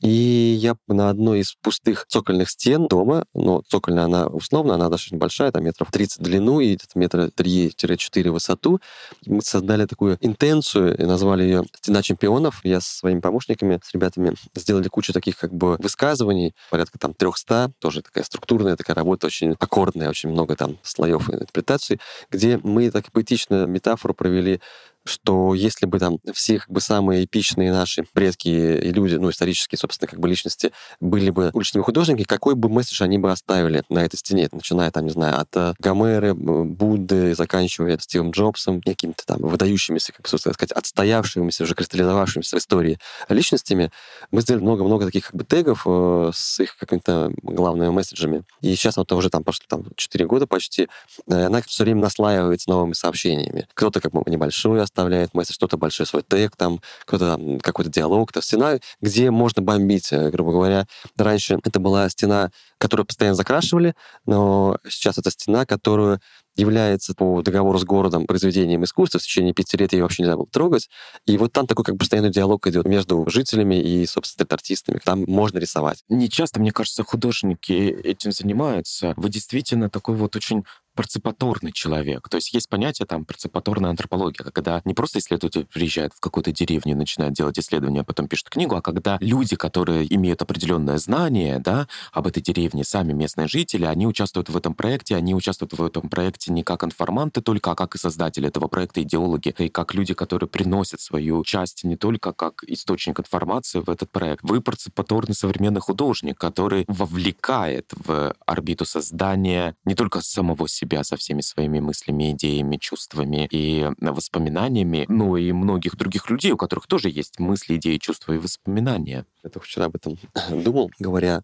и 0.02 0.08
я 0.08 0.76
на 0.88 1.08
одной 1.08 1.40
из 1.40 1.54
пустых 1.54 2.04
цокольных 2.06 2.50
стен 2.50 2.86
дома, 2.86 3.24
ну, 3.32 3.62
цокольная 3.68 4.04
она 4.04 4.26
условно, 4.26 4.74
она 4.74 4.88
достаточно 4.88 5.16
большая, 5.18 5.52
там 5.52 5.64
метров 5.64 5.90
30 5.90 6.18
в 6.18 6.22
длину 6.22 6.60
и 6.60 6.76
метра 6.94 7.28
3-4 7.28 8.30
в 8.30 8.32
высоту. 8.34 8.80
Мы 9.24 9.40
создали 9.40 9.86
такую 9.86 10.18
интенцию 10.20 10.98
и 10.98 11.04
назвали 11.04 11.44
ее 11.44 11.64
«Стена 11.80 12.02
чемпионов». 12.02 12.60
Я 12.62 12.80
со 12.80 12.98
своими 12.98 13.20
помощниками, 13.20 13.80
с 13.82 13.94
ребятами 13.94 14.34
сделали 14.54 14.88
кучу 14.88 15.12
таких 15.14 15.38
как 15.38 15.54
бы 15.54 15.76
высказываний, 15.76 16.54
порядка 16.70 16.98
там 16.98 17.14
300, 17.14 17.72
тоже 17.78 18.02
такая 18.02 18.24
структурная 18.24 18.76
такая 18.76 18.96
работа, 18.96 19.28
очень 19.28 19.56
аккордная, 19.58 20.10
очень 20.10 20.28
много 20.28 20.56
там 20.56 20.78
слоев 20.82 21.30
интерпретаций, 21.30 22.00
где 22.30 22.60
мы 22.62 22.90
так 22.90 23.10
поэтично 23.12 23.66
метафору 23.66 24.12
провели 24.12 24.60
что 25.06 25.54
если 25.54 25.86
бы 25.86 25.98
там 25.98 26.18
все 26.32 26.58
как 26.58 26.70
бы 26.70 26.80
самые 26.80 27.24
эпичные 27.24 27.72
наши 27.72 28.04
предки 28.12 28.48
и 28.48 28.92
люди, 28.92 29.16
ну, 29.16 29.30
исторические, 29.30 29.78
собственно, 29.78 30.08
как 30.08 30.20
бы 30.20 30.28
личности, 30.28 30.72
были 31.00 31.30
бы 31.30 31.50
уличными 31.52 31.82
художниками, 31.82 32.24
какой 32.24 32.54
бы 32.54 32.68
месседж 32.68 33.02
они 33.02 33.18
бы 33.18 33.30
оставили 33.30 33.82
на 33.88 34.00
этой 34.00 34.16
стене, 34.16 34.48
начиная 34.52 34.90
там, 34.90 35.04
не 35.04 35.12
знаю, 35.12 35.40
от 35.40 35.48
э, 35.56 35.74
Гомеры, 35.78 36.34
Будды, 36.34 37.34
заканчивая 37.34 37.98
Стивом 37.98 38.30
Джобсом, 38.30 38.80
какими-то 38.80 39.24
там 39.26 39.38
выдающимися, 39.40 40.12
как 40.12 40.22
бы, 40.22 40.38
сказать, 40.38 40.72
отстоявшимися, 40.72 41.64
уже 41.64 41.74
кристаллизовавшимися 41.74 42.56
в 42.56 42.60
истории 42.60 42.98
личностями, 43.28 43.90
мы 44.30 44.40
сделали 44.40 44.62
много-много 44.62 45.06
таких 45.06 45.26
как 45.26 45.36
бы 45.36 45.44
тегов 45.44 45.82
э, 45.86 46.30
с 46.34 46.60
их 46.60 46.76
какими-то 46.76 47.32
главными 47.42 47.90
месседжами. 47.90 48.44
И 48.60 48.74
сейчас 48.74 48.96
вот 48.96 49.10
уже 49.12 49.30
там 49.30 49.44
прошло 49.44 49.64
там 49.68 49.84
4 49.96 50.26
года 50.26 50.46
почти, 50.46 50.88
э, 51.28 51.46
она 51.46 51.62
все 51.62 51.84
время 51.84 52.02
наслаивается 52.02 52.70
новыми 52.70 52.92
сообщениями. 52.92 53.66
Кто-то 53.74 54.00
как 54.00 54.12
бы 54.12 54.22
небольшой 54.30 54.82
оставляет 54.96 55.34
мысль, 55.34 55.52
что-то 55.52 55.76
большой 55.76 56.06
свой 56.06 56.22
тег, 56.22 56.56
там 56.56 56.80
кто-то 57.04 57.38
какой-то 57.62 57.90
диалог, 57.90 58.32
то 58.32 58.40
стена, 58.40 58.78
где 59.00 59.30
можно 59.30 59.62
бомбить, 59.62 60.10
э, 60.12 60.30
грубо 60.30 60.52
говоря. 60.52 60.86
Раньше 61.16 61.58
это 61.62 61.80
была 61.80 62.08
стена, 62.08 62.50
которую 62.78 63.06
постоянно 63.06 63.36
закрашивали, 63.36 63.94
но 64.24 64.78
сейчас 64.88 65.18
это 65.18 65.30
стена, 65.30 65.66
которую 65.66 66.20
является 66.56 67.14
по 67.14 67.42
договору 67.42 67.78
с 67.78 67.84
городом 67.84 68.26
произведением 68.26 68.84
искусства. 68.84 69.20
В 69.20 69.22
течение 69.22 69.52
пяти 69.52 69.76
лет 69.76 69.92
ее 69.92 70.02
вообще 70.02 70.22
нельзя 70.22 70.36
было 70.36 70.46
трогать. 70.46 70.88
И 71.26 71.36
вот 71.36 71.52
там 71.52 71.66
такой 71.66 71.84
как 71.84 71.98
постоянный 71.98 72.30
диалог 72.30 72.66
идет 72.66 72.86
между 72.86 73.28
жителями 73.28 73.74
и, 73.74 74.06
собственно, 74.06 74.46
артистами. 74.50 74.98
Там 75.04 75.24
можно 75.26 75.58
рисовать. 75.58 76.02
Не 76.08 76.30
часто, 76.30 76.60
мне 76.60 76.72
кажется, 76.72 77.04
художники 77.04 77.72
этим 77.72 78.32
занимаются. 78.32 79.12
Вы 79.16 79.28
действительно 79.28 79.90
такой 79.90 80.14
вот 80.14 80.34
очень 80.34 80.64
парципаторный 80.96 81.72
человек. 81.72 82.28
То 82.28 82.36
есть 82.36 82.52
есть 82.52 82.68
понятие 82.68 83.06
там 83.06 83.24
парципаторная 83.24 83.90
антропология, 83.90 84.50
когда 84.50 84.80
не 84.84 84.94
просто 84.94 85.20
исследователь 85.20 85.66
приезжает 85.66 86.12
в 86.14 86.20
какую-то 86.20 86.50
деревню 86.50 86.92
и 86.92 86.96
начинает 86.96 87.34
делать 87.34 87.58
исследования, 87.58 88.00
а 88.00 88.04
потом 88.04 88.26
пишет 88.26 88.48
книгу, 88.48 88.74
а 88.74 88.82
когда 88.82 89.18
люди, 89.20 89.54
которые 89.54 90.12
имеют 90.14 90.42
определенное 90.42 90.98
знание 90.98 91.58
да, 91.58 91.86
об 92.12 92.26
этой 92.26 92.42
деревне, 92.42 92.82
сами 92.84 93.12
местные 93.12 93.46
жители, 93.46 93.84
они 93.84 94.06
участвуют 94.06 94.48
в 94.48 94.56
этом 94.56 94.74
проекте, 94.74 95.14
они 95.14 95.34
участвуют 95.34 95.74
в 95.74 95.84
этом 95.84 96.08
проекте 96.08 96.52
не 96.52 96.62
как 96.62 96.82
информанты 96.82 97.42
только, 97.42 97.72
а 97.72 97.74
как 97.74 97.94
и 97.94 97.98
создатели 97.98 98.48
этого 98.48 98.68
проекта, 98.68 99.02
идеологи, 99.02 99.54
и 99.58 99.68
как 99.68 99.94
люди, 99.94 100.14
которые 100.14 100.48
приносят 100.48 101.00
свою 101.00 101.44
часть 101.44 101.84
не 101.84 101.96
только 101.96 102.32
как 102.32 102.64
источник 102.66 103.20
информации 103.20 103.80
в 103.80 103.90
этот 103.90 104.10
проект. 104.10 104.42
Вы 104.42 104.60
парципаторный 104.62 105.34
современный 105.34 105.80
художник, 105.80 106.38
который 106.38 106.84
вовлекает 106.88 107.92
в 107.92 108.34
орбиту 108.46 108.84
создания 108.84 109.74
не 109.84 109.94
только 109.94 110.20
самого 110.22 110.68
себя, 110.68 110.85
себя 110.86 111.04
со 111.04 111.16
всеми 111.16 111.40
своими 111.40 111.80
мыслями, 111.80 112.32
идеями, 112.32 112.76
чувствами 112.76 113.48
и 113.50 113.86
воспоминаниями, 114.00 115.04
ну 115.08 115.36
и 115.36 115.52
многих 115.52 115.96
других 115.96 116.30
людей, 116.30 116.52
у 116.52 116.56
которых 116.56 116.86
тоже 116.86 117.10
есть 117.10 117.38
мысли, 117.40 117.76
идеи, 117.76 117.98
чувства 117.98 118.32
и 118.32 118.38
воспоминания. 118.38 119.26
Я 119.42 119.50
только 119.50 119.66
вчера 119.66 119.86
об 119.86 119.96
этом 119.96 120.16
думал, 120.50 120.90
говоря 120.98 121.42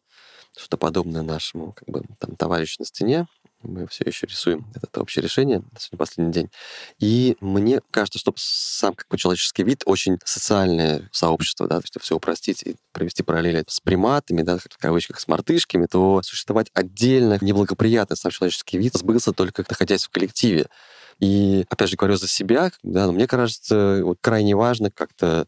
что-то 0.57 0.76
подобное 0.76 1.22
нашему 1.22 1.72
как 1.72 1.88
бы, 1.88 2.02
там, 2.18 2.37
товарищу 2.37 2.76
на 2.78 2.87
стене, 2.87 3.26
мы 3.62 3.87
все 3.87 4.05
еще 4.07 4.27
рисуем 4.27 4.66
это 4.75 5.01
общее 5.01 5.22
решение, 5.22 5.62
сегодня 5.79 5.98
последний 5.98 6.33
день. 6.33 6.51
И 6.98 7.37
мне 7.40 7.81
кажется, 7.90 8.18
что 8.18 8.33
сам 8.37 8.94
как 8.94 9.09
бы 9.09 9.18
человеческий 9.18 9.62
вид 9.62 9.83
очень 9.87 10.18
социальное 10.25 11.09
сообщество, 11.12 11.66
да, 11.66 11.77
если 11.77 11.98
все 11.98 12.16
упростить 12.16 12.62
и 12.62 12.77
провести 12.92 13.22
параллели 13.22 13.64
с 13.66 13.81
приматами, 13.81 14.42
да, 14.42 14.59
в 14.59 14.79
кавычках, 14.79 15.20
с 15.20 15.29
мартышками, 15.29 15.87
то 15.87 16.22
существовать 16.22 16.68
отдельно 16.75 17.38
неблагоприятный 17.40 18.16
сам 18.16 18.31
человеческий 18.31 18.79
вид 18.79 18.94
сбылся 18.94 19.33
только 19.33 19.64
находясь 19.68 20.05
в 20.05 20.11
коллективе. 20.11 20.66
И, 21.20 21.64
опять 21.68 21.88
же, 21.90 21.96
говорю 21.96 22.16
за 22.16 22.27
себя, 22.27 22.72
да, 22.83 23.07
но 23.07 23.12
мне 23.12 23.27
кажется, 23.27 24.01
вот 24.03 24.18
крайне 24.20 24.57
важно 24.57 24.90
как-то 24.90 25.46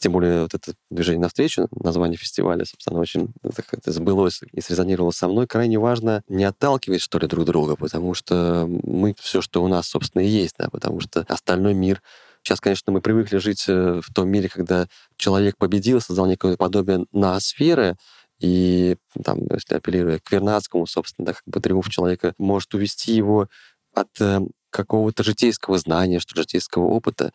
тем 0.00 0.12
более 0.12 0.42
вот 0.42 0.54
это 0.54 0.74
движение 0.90 1.20
навстречу, 1.20 1.68
название 1.70 2.16
фестиваля, 2.16 2.64
собственно, 2.64 3.00
очень 3.00 3.32
так, 3.42 3.66
это 3.72 3.92
сбылось 3.92 4.40
и 4.52 4.60
срезонировало 4.60 5.12
со 5.12 5.28
мной. 5.28 5.46
Крайне 5.46 5.78
важно 5.78 6.22
не 6.28 6.44
отталкивать, 6.44 7.00
что 7.00 7.18
ли, 7.18 7.28
друг 7.28 7.44
друга, 7.44 7.76
потому 7.76 8.14
что 8.14 8.66
мы 8.66 9.14
все, 9.20 9.40
что 9.40 9.62
у 9.62 9.68
нас, 9.68 9.86
собственно, 9.88 10.22
и 10.22 10.28
есть, 10.28 10.56
да, 10.58 10.68
потому 10.70 11.00
что 11.00 11.24
остальной 11.28 11.74
мир 11.74 12.02
Сейчас, 12.42 12.60
конечно, 12.60 12.92
мы 12.92 13.00
привыкли 13.00 13.38
жить 13.38 13.64
э, 13.66 14.00
в 14.00 14.14
том 14.14 14.28
мире, 14.28 14.48
когда 14.48 14.86
человек 15.16 15.56
победил, 15.58 16.00
создал 16.00 16.26
некое 16.26 16.56
подобие 16.56 17.04
ноосферы, 17.10 17.96
и 18.38 18.96
там, 19.24 19.40
если 19.52 19.74
апеллируя 19.74 20.20
к 20.20 20.30
Вернадскому, 20.30 20.86
собственно, 20.86 21.26
да, 21.26 21.32
как 21.32 21.42
бы 21.44 21.58
триумф 21.60 21.88
человека 21.88 22.34
может 22.38 22.72
увести 22.72 23.14
его 23.14 23.48
от 23.94 24.08
э, 24.20 24.42
какого-то 24.70 25.24
житейского 25.24 25.78
знания, 25.78 26.20
что 26.20 26.36
житейского 26.36 26.84
опыта, 26.84 27.32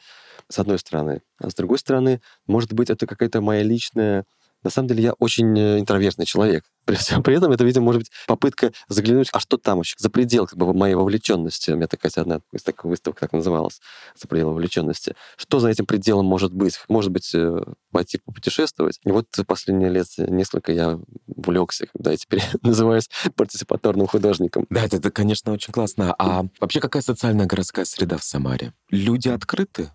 с 0.50 0.60
одной 0.60 0.80
стороны. 0.80 1.22
А 1.40 1.50
с 1.50 1.56
другой 1.56 1.80
стороны, 1.80 2.22
может 2.48 2.74
быть, 2.74 2.90
это 2.90 3.08
какая-то 3.08 3.42
моя 3.42 3.64
личная... 3.64 4.26
На 4.64 4.70
самом 4.70 4.90
деле 4.90 5.04
я 5.04 5.14
очень 5.14 5.58
э, 5.58 5.80
интровертный 5.80 6.26
человек. 6.26 6.64
При 6.86 6.96
всем 6.96 7.24
при 7.24 7.36
этом 7.36 7.52
это, 7.52 7.64
видимо, 7.64 7.86
может 7.86 8.02
быть 8.02 8.12
попытка 8.28 8.72
заглянуть, 8.88 9.30
а 9.34 9.40
что 9.40 9.58
там 9.58 9.80
еще, 9.80 9.96
за 9.98 10.10
предел 10.10 10.48
как 10.48 10.58
бы, 10.58 10.74
моей 10.74 10.96
вовлеченности. 10.96 11.72
У 11.72 11.76
меня 11.76 11.88
такая 11.88 12.12
одна 12.16 12.42
из 12.52 12.64
таких 12.64 12.86
выставок 12.86 13.20
так 13.20 13.34
называлась, 13.34 13.80
за 14.16 14.28
предел 14.28 14.50
вовлеченности. 14.50 15.16
Что 15.38 15.60
за 15.60 15.70
этим 15.70 15.86
пределом 15.86 16.26
может 16.26 16.54
быть? 16.54 16.80
Может 16.90 17.12
быть, 17.12 17.34
э, 17.34 17.64
пойти 17.92 18.18
попутешествовать. 18.18 19.00
И 19.04 19.12
вот 19.12 19.28
последние 19.48 19.90
лет 19.90 20.08
несколько 20.18 20.72
я 20.72 21.00
увлекся, 21.28 21.88
когда 21.94 22.12
я 22.12 22.18
теперь 22.18 22.42
называюсь 22.62 23.10
партиципаторным 23.36 24.08
художником. 24.08 24.66
Да, 24.70 24.84
это, 24.84 24.98
это, 24.98 25.12
конечно, 25.12 25.52
очень 25.52 25.74
классно. 25.74 26.14
А 26.18 26.46
вообще 26.60 26.80
какая 26.80 27.02
социальная 27.02 27.46
городская 27.46 27.86
среда 27.86 28.18
в 28.18 28.24
Самаре? 28.24 28.74
Люди 28.90 29.30
открыты? 29.30 29.92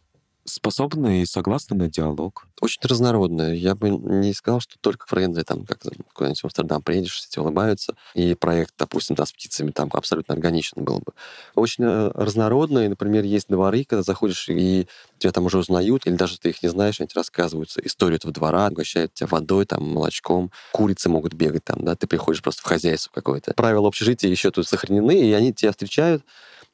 Способны 0.47 1.23
и 1.23 1.27
согласны 1.27 1.77
на 1.77 1.91
диалог. 1.91 2.47
Очень 2.61 2.81
разнородные. 2.83 3.57
Я 3.57 3.75
бы 3.75 3.91
не 3.91 4.33
сказал, 4.33 4.61
что 4.61 4.77
только 4.81 5.07
френдли, 5.07 5.43
там, 5.43 5.67
как 5.67 5.81
куда-нибудь 6.15 6.41
в 6.41 6.45
Амстердам 6.45 6.83
приедешь, 6.83 7.17
все 7.17 7.43
улыбаются, 7.43 7.95
и 8.15 8.35
проект, 8.35 8.75
допустим, 8.79 9.17
да, 9.17 9.27
с 9.27 9.33
птицами 9.33 9.71
там 9.71 9.91
абсолютно 9.93 10.35
органичен 10.35 10.83
был 10.83 10.99
бы. 10.99 11.13
Очень 11.55 11.85
э, 11.85 12.11
разнородные, 12.15 12.89
например, 12.89 13.25
есть 13.25 13.49
дворы, 13.49 13.85
когда 13.85 14.03
заходишь, 14.03 14.49
и 14.49 14.89
тебя 15.19 15.33
там 15.33 15.45
уже 15.45 15.59
узнают, 15.59 16.07
или 16.07 16.15
даже 16.15 16.39
ты 16.39 16.51
их 16.51 16.63
не 16.63 16.69
знаешь, 16.69 17.01
они 17.01 17.09
тебе 17.09 17.21
рассказывают 17.21 17.71
историю 17.85 18.17
этого 18.17 18.33
двора, 18.33 18.69
угощают 18.69 19.13
тебя 19.15 19.27
водой, 19.27 19.67
там, 19.67 19.85
молочком, 19.85 20.51
курицы 20.73 21.09
могут 21.09 21.35
бегать 21.35 21.65
там, 21.65 21.85
да, 21.85 21.95
ты 21.97 22.07
приходишь 22.07 22.43
просто 22.43 22.63
в 22.63 22.67
хозяйство 22.67 23.11
какое-то. 23.13 23.53
Правила 23.55 23.87
общежития 23.89 24.31
еще 24.31 24.51
тут 24.51 24.67
сохранены, 24.67 25.19
и 25.19 25.33
они 25.33 25.53
тебя 25.53 25.73
встречают, 25.73 26.23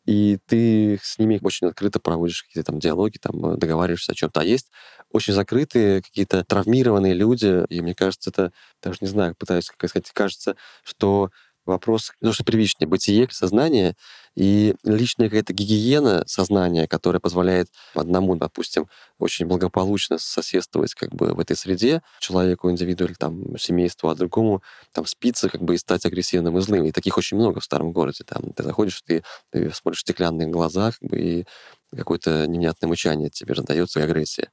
и 0.07 0.39
ты 0.47 0.99
с 1.03 1.19
ними 1.19 1.39
очень 1.43 1.69
открыто 1.69 2.01
проводишь 2.01 2.43
какие-то 2.45 2.73
там 2.73 2.81
диалоги, 2.81 3.19
там 3.19 3.55
э, 3.55 3.57
договариваешься 3.57 4.13
о 4.13 4.15
чем-то. 4.15 4.41
А 4.41 4.45
есть 4.45 4.71
очень 5.11 5.33
закрытые, 5.35 6.03
какие-то 6.03 6.45
травмированные 6.45 7.15
люди, 7.15 7.65
и 7.69 7.81
мне 7.81 7.95
кажется, 7.95 8.31
это, 8.31 8.53
даже 8.83 8.99
не 9.01 9.09
знаю, 9.09 9.35
пытаюсь 9.39 9.71
как 9.77 9.89
сказать, 9.91 10.11
кажется, 10.13 10.57
что 10.85 11.31
вопрос, 11.67 12.13
ну, 12.21 12.33
что 12.33 12.45
первичнее, 12.45 12.89
бытие, 12.89 13.29
сознание 13.31 13.97
и 14.35 14.75
личная 14.85 15.29
какая-то 15.29 15.53
гигиена 15.53 16.25
сознания, 16.27 16.87
которая 16.89 17.21
позволяет 17.21 17.69
одному, 17.95 18.35
допустим, 18.37 18.89
очень 19.19 19.47
благополучно 19.47 20.19
соседствовать 20.19 20.95
как 20.95 21.15
бы 21.15 21.35
в 21.35 21.41
этой 21.41 21.57
среде 21.57 22.03
человеку, 22.21 22.71
индивиду 22.71 23.05
или 23.05 23.15
там 23.15 23.59
семейству, 23.59 24.09
а 24.09 24.15
другому 24.15 24.63
там 24.93 25.07
спиться 25.07 25.49
как 25.49 25.63
бы 25.63 25.75
и 25.75 25.79
стать 25.79 26.07
агрессивным 26.07 26.59
и 26.59 26.61
злым. 26.61 26.85
И 26.85 26.93
таких 26.93 27.19
очень 27.19 27.37
много 27.37 27.61
в 27.61 27.65
старом 27.65 27.93
городе. 27.93 28.25
Там 28.25 28.53
ты 28.53 28.63
заходишь, 28.63 29.03
ты, 29.03 29.23
ты 29.51 29.71
смотришь 29.73 30.01
стеклянные 30.01 30.49
глаза, 30.49 30.93
как 30.93 31.09
бы, 31.11 31.19
и 31.21 31.47
какое-то 31.95 32.47
невнятное 32.47 32.89
мычание 32.89 33.31
тебе 33.31 33.55
раздается, 33.55 34.01
и 34.01 34.03
агрессия. 34.03 34.51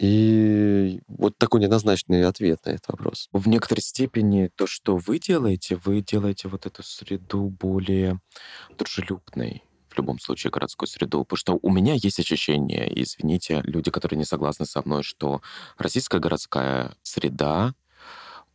И 0.00 1.02
вот 1.08 1.36
такой 1.36 1.60
неоднозначный 1.60 2.24
ответ 2.24 2.64
на 2.64 2.70
этот 2.70 2.88
вопрос. 2.88 3.28
В 3.32 3.48
некоторой 3.48 3.82
степени 3.82 4.50
то, 4.56 4.66
что 4.66 4.96
вы 4.96 5.18
делаете, 5.18 5.78
вы 5.84 6.00
делаете 6.00 6.48
вот 6.48 6.64
эту 6.64 6.82
среду 6.82 7.50
более 7.50 8.18
дружелюбной 8.78 9.62
в 9.90 9.98
любом 9.98 10.18
случае 10.18 10.50
городскую 10.50 10.88
среду. 10.88 11.24
Потому 11.24 11.36
что 11.36 11.58
у 11.60 11.70
меня 11.70 11.92
есть 11.94 12.18
ощущение, 12.18 12.90
извините, 13.02 13.60
люди, 13.64 13.90
которые 13.90 14.18
не 14.18 14.24
согласны 14.24 14.64
со 14.64 14.80
мной, 14.82 15.02
что 15.02 15.42
российская 15.76 16.18
городская 16.18 16.94
среда 17.02 17.74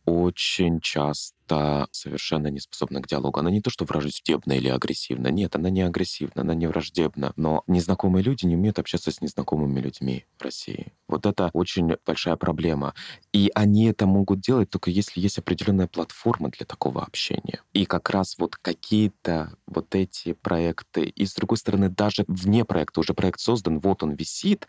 очень 0.06 0.80
часто 0.80 1.88
совершенно 1.90 2.46
не 2.46 2.60
способна 2.60 3.02
к 3.02 3.06
диалогу. 3.06 3.40
Она 3.40 3.50
не 3.50 3.60
то, 3.60 3.70
что 3.70 3.84
враждебна 3.84 4.52
или 4.52 4.68
агрессивна. 4.68 5.28
Нет, 5.28 5.54
она 5.56 5.68
не 5.68 5.82
агрессивна, 5.82 6.42
она 6.42 6.54
не 6.54 6.66
враждебна. 6.66 7.32
Но 7.36 7.62
незнакомые 7.66 8.22
люди 8.22 8.46
не 8.46 8.56
умеют 8.56 8.78
общаться 8.78 9.10
с 9.10 9.20
незнакомыми 9.20 9.80
людьми 9.80 10.24
в 10.38 10.42
России. 10.42 10.92
Вот 11.08 11.26
это 11.26 11.50
очень 11.52 11.96
большая 12.06 12.36
проблема. 12.36 12.94
И 13.32 13.50
они 13.54 13.86
это 13.86 14.06
могут 14.06 14.40
делать 14.40 14.70
только 14.70 14.90
если 14.90 15.20
есть 15.20 15.38
определенная 15.38 15.88
платформа 15.88 16.50
для 16.50 16.66
такого 16.66 17.02
общения. 17.02 17.60
И 17.72 17.84
как 17.84 18.10
раз 18.10 18.36
вот 18.38 18.56
какие-то 18.56 19.56
вот 19.66 19.94
эти 19.94 20.32
проекты, 20.32 21.04
и 21.04 21.26
с 21.26 21.34
другой 21.34 21.58
стороны, 21.58 21.88
даже 21.88 22.24
вне 22.28 22.64
проекта, 22.64 23.00
уже 23.00 23.12
проект 23.12 23.40
создан, 23.40 23.80
вот 23.80 24.02
он 24.02 24.14
висит, 24.14 24.68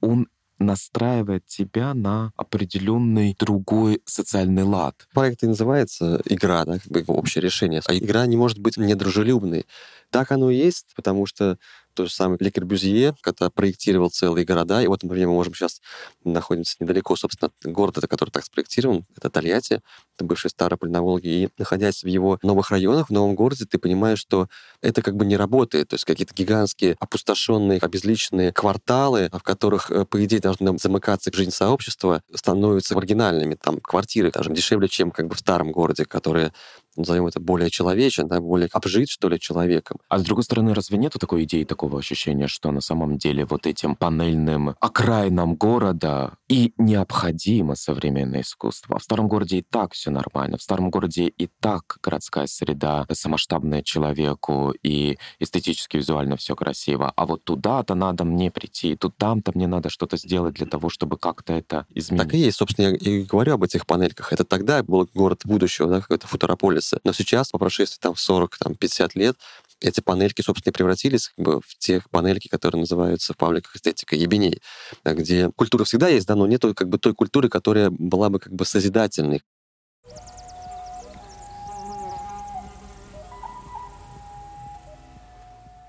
он 0.00 0.28
настраивает 0.60 1.46
тебя 1.46 1.94
на 1.94 2.32
определенный 2.36 3.34
другой 3.38 4.02
социальный 4.04 4.62
лад. 4.62 5.08
Проект 5.12 5.42
и 5.42 5.46
называется 5.46 6.20
игра, 6.26 6.64
да, 6.64 6.78
как 6.78 7.06
бы 7.06 7.14
общее 7.14 7.42
решение. 7.42 7.80
А 7.86 7.94
игра 7.94 8.26
не 8.26 8.36
может 8.36 8.58
быть 8.58 8.76
недружелюбной. 8.76 9.66
Так 10.10 10.30
оно 10.32 10.50
и 10.50 10.56
есть, 10.56 10.92
потому 10.94 11.26
что 11.26 11.58
то 11.94 12.06
же 12.06 12.12
самое 12.12 12.38
Ле 12.40 12.50
Корбюзье, 12.50 13.14
когда 13.20 13.50
проектировал 13.50 14.10
целые 14.10 14.44
города, 14.44 14.82
и 14.82 14.86
вот, 14.86 15.02
например, 15.02 15.28
мы 15.28 15.34
можем 15.34 15.54
сейчас 15.54 15.80
находимся 16.24 16.76
недалеко, 16.80 17.16
собственно, 17.16 17.50
от 17.50 17.72
города, 17.72 18.06
который 18.06 18.30
так 18.30 18.44
спроектирован, 18.44 19.04
это 19.16 19.30
Тольятти, 19.30 19.80
это 20.16 20.24
бывший 20.24 20.50
Ставрополь 20.50 20.90
на 20.90 21.02
Волге, 21.02 21.44
и 21.44 21.48
находясь 21.58 22.02
в 22.02 22.06
его 22.06 22.38
новых 22.42 22.70
районах, 22.70 23.08
в 23.08 23.12
новом 23.12 23.34
городе, 23.34 23.64
ты 23.64 23.78
понимаешь, 23.78 24.18
что 24.18 24.48
это 24.80 25.02
как 25.02 25.16
бы 25.16 25.24
не 25.24 25.36
работает, 25.36 25.88
то 25.88 25.94
есть 25.94 26.04
какие-то 26.04 26.34
гигантские, 26.34 26.96
опустошенные, 26.98 27.78
обезличенные 27.78 28.52
кварталы, 28.52 29.28
в 29.32 29.42
которых, 29.42 29.90
э, 29.90 30.04
по 30.04 30.24
идее, 30.24 30.40
должны 30.40 30.76
замыкаться 30.78 31.30
жизнь 31.32 31.50
сообщества, 31.50 32.22
становятся 32.34 32.94
маргинальными, 32.94 33.54
там, 33.54 33.80
квартиры 33.80 34.30
даже 34.30 34.50
дешевле, 34.52 34.88
чем 34.88 35.10
как 35.10 35.28
бы 35.28 35.34
в 35.34 35.38
старом 35.38 35.72
городе, 35.72 36.04
которые 36.04 36.52
назовем 36.96 37.26
это 37.26 37.40
более 37.40 37.70
человечен, 37.70 38.28
да, 38.28 38.40
более 38.40 38.68
обжит, 38.72 39.08
что 39.08 39.28
ли, 39.28 39.38
человеком. 39.38 39.98
А 40.08 40.18
с 40.18 40.22
другой 40.22 40.44
стороны, 40.44 40.74
разве 40.74 40.98
нету 40.98 41.18
такой 41.18 41.44
идеи, 41.44 41.64
такого 41.64 41.98
ощущения, 41.98 42.46
что 42.46 42.70
на 42.70 42.80
самом 42.80 43.18
деле 43.18 43.44
вот 43.44 43.66
этим 43.66 43.96
панельным 43.96 44.74
окраинам 44.80 45.54
города 45.54 46.34
и 46.48 46.72
необходимо 46.78 47.74
современное 47.74 48.42
искусство? 48.42 48.98
В 48.98 49.02
старом 49.02 49.28
городе 49.28 49.58
и 49.58 49.62
так 49.62 49.92
все 49.92 50.10
нормально. 50.10 50.58
В 50.58 50.62
старом 50.62 50.90
городе 50.90 51.28
и 51.28 51.48
так 51.60 51.98
городская 52.02 52.46
среда 52.46 53.06
самоштабная 53.12 53.82
человеку, 53.82 54.74
и 54.82 55.18
эстетически, 55.38 55.96
визуально 55.96 56.36
все 56.36 56.56
красиво. 56.56 57.12
А 57.14 57.26
вот 57.26 57.44
туда-то 57.44 57.94
надо 57.94 58.24
мне 58.24 58.50
прийти, 58.50 58.96
тут 58.96 59.16
там-то 59.16 59.52
мне 59.54 59.66
надо 59.66 59.90
что-то 59.90 60.16
сделать 60.16 60.54
для 60.54 60.66
того, 60.66 60.88
чтобы 60.88 61.18
как-то 61.18 61.52
это 61.52 61.86
изменить. 61.94 62.24
Так 62.24 62.34
и 62.34 62.38
есть. 62.38 62.58
Собственно, 62.58 62.86
я 62.86 62.96
и 62.96 63.22
говорю 63.22 63.54
об 63.54 63.62
этих 63.62 63.86
панельках. 63.86 64.32
Это 64.32 64.44
тогда 64.44 64.82
был 64.82 65.08
город 65.14 65.42
будущего, 65.44 65.88
да, 65.88 66.00
какой-то 66.00 66.26
футурополис 66.26 66.79
сервисы. 66.80 66.98
Но 67.04 67.12
сейчас, 67.12 67.50
по 67.50 67.58
прошествии 67.58 67.98
там 68.00 68.14
40-50 68.14 69.10
лет, 69.14 69.36
эти 69.80 70.00
панельки, 70.00 70.42
собственно, 70.42 70.70
и 70.70 70.74
превратились 70.74 71.28
как 71.28 71.44
бы, 71.44 71.60
в 71.60 71.78
тех 71.78 72.10
панельки, 72.10 72.48
которые 72.48 72.80
называются 72.80 73.32
в 73.32 73.36
пабликах 73.36 73.76
эстетика 73.76 74.14
ебеней, 74.14 74.60
где 75.04 75.50
культура 75.56 75.84
всегда 75.84 76.08
есть, 76.08 76.26
да, 76.26 76.34
но 76.34 76.46
нету 76.46 76.74
как 76.74 76.88
бы 76.88 76.98
той 76.98 77.14
культуры, 77.14 77.48
которая 77.48 77.90
была 77.90 78.28
бы 78.28 78.38
как 78.38 78.52
бы 78.52 78.64
созидательной. 78.64 79.42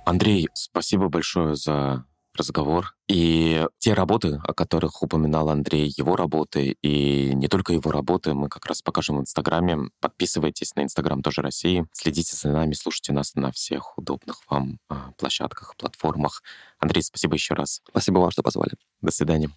Андрей, 0.05 0.49
спасибо 0.53 1.09
большое 1.09 1.55
за 1.55 2.05
разговор. 2.41 2.95
И 3.07 3.65
те 3.79 3.93
работы, 3.93 4.39
о 4.43 4.53
которых 4.53 5.01
упоминал 5.01 5.49
Андрей, 5.49 5.93
его 5.95 6.15
работы, 6.15 6.75
и 6.81 7.31
не 7.33 7.47
только 7.47 7.73
его 7.73 7.91
работы, 7.91 8.33
мы 8.33 8.49
как 8.49 8.65
раз 8.65 8.81
покажем 8.81 9.17
в 9.17 9.21
Инстаграме. 9.21 9.89
Подписывайтесь 9.99 10.75
на 10.75 10.81
Инстаграм 10.83 11.21
тоже 11.21 11.41
России, 11.41 11.85
следите 11.93 12.35
за 12.35 12.49
нами, 12.49 12.73
слушайте 12.73 13.13
нас 13.13 13.35
на 13.35 13.51
всех 13.51 13.97
удобных 13.97 14.41
вам 14.49 14.79
а, 14.89 15.11
площадках, 15.17 15.75
платформах. 15.77 16.41
Андрей, 16.79 17.03
спасибо 17.03 17.35
еще 17.35 17.53
раз. 17.53 17.81
Спасибо 17.89 18.19
вам, 18.19 18.31
что 18.31 18.43
позвали. 18.43 18.73
До 19.01 19.11
свидания. 19.11 19.49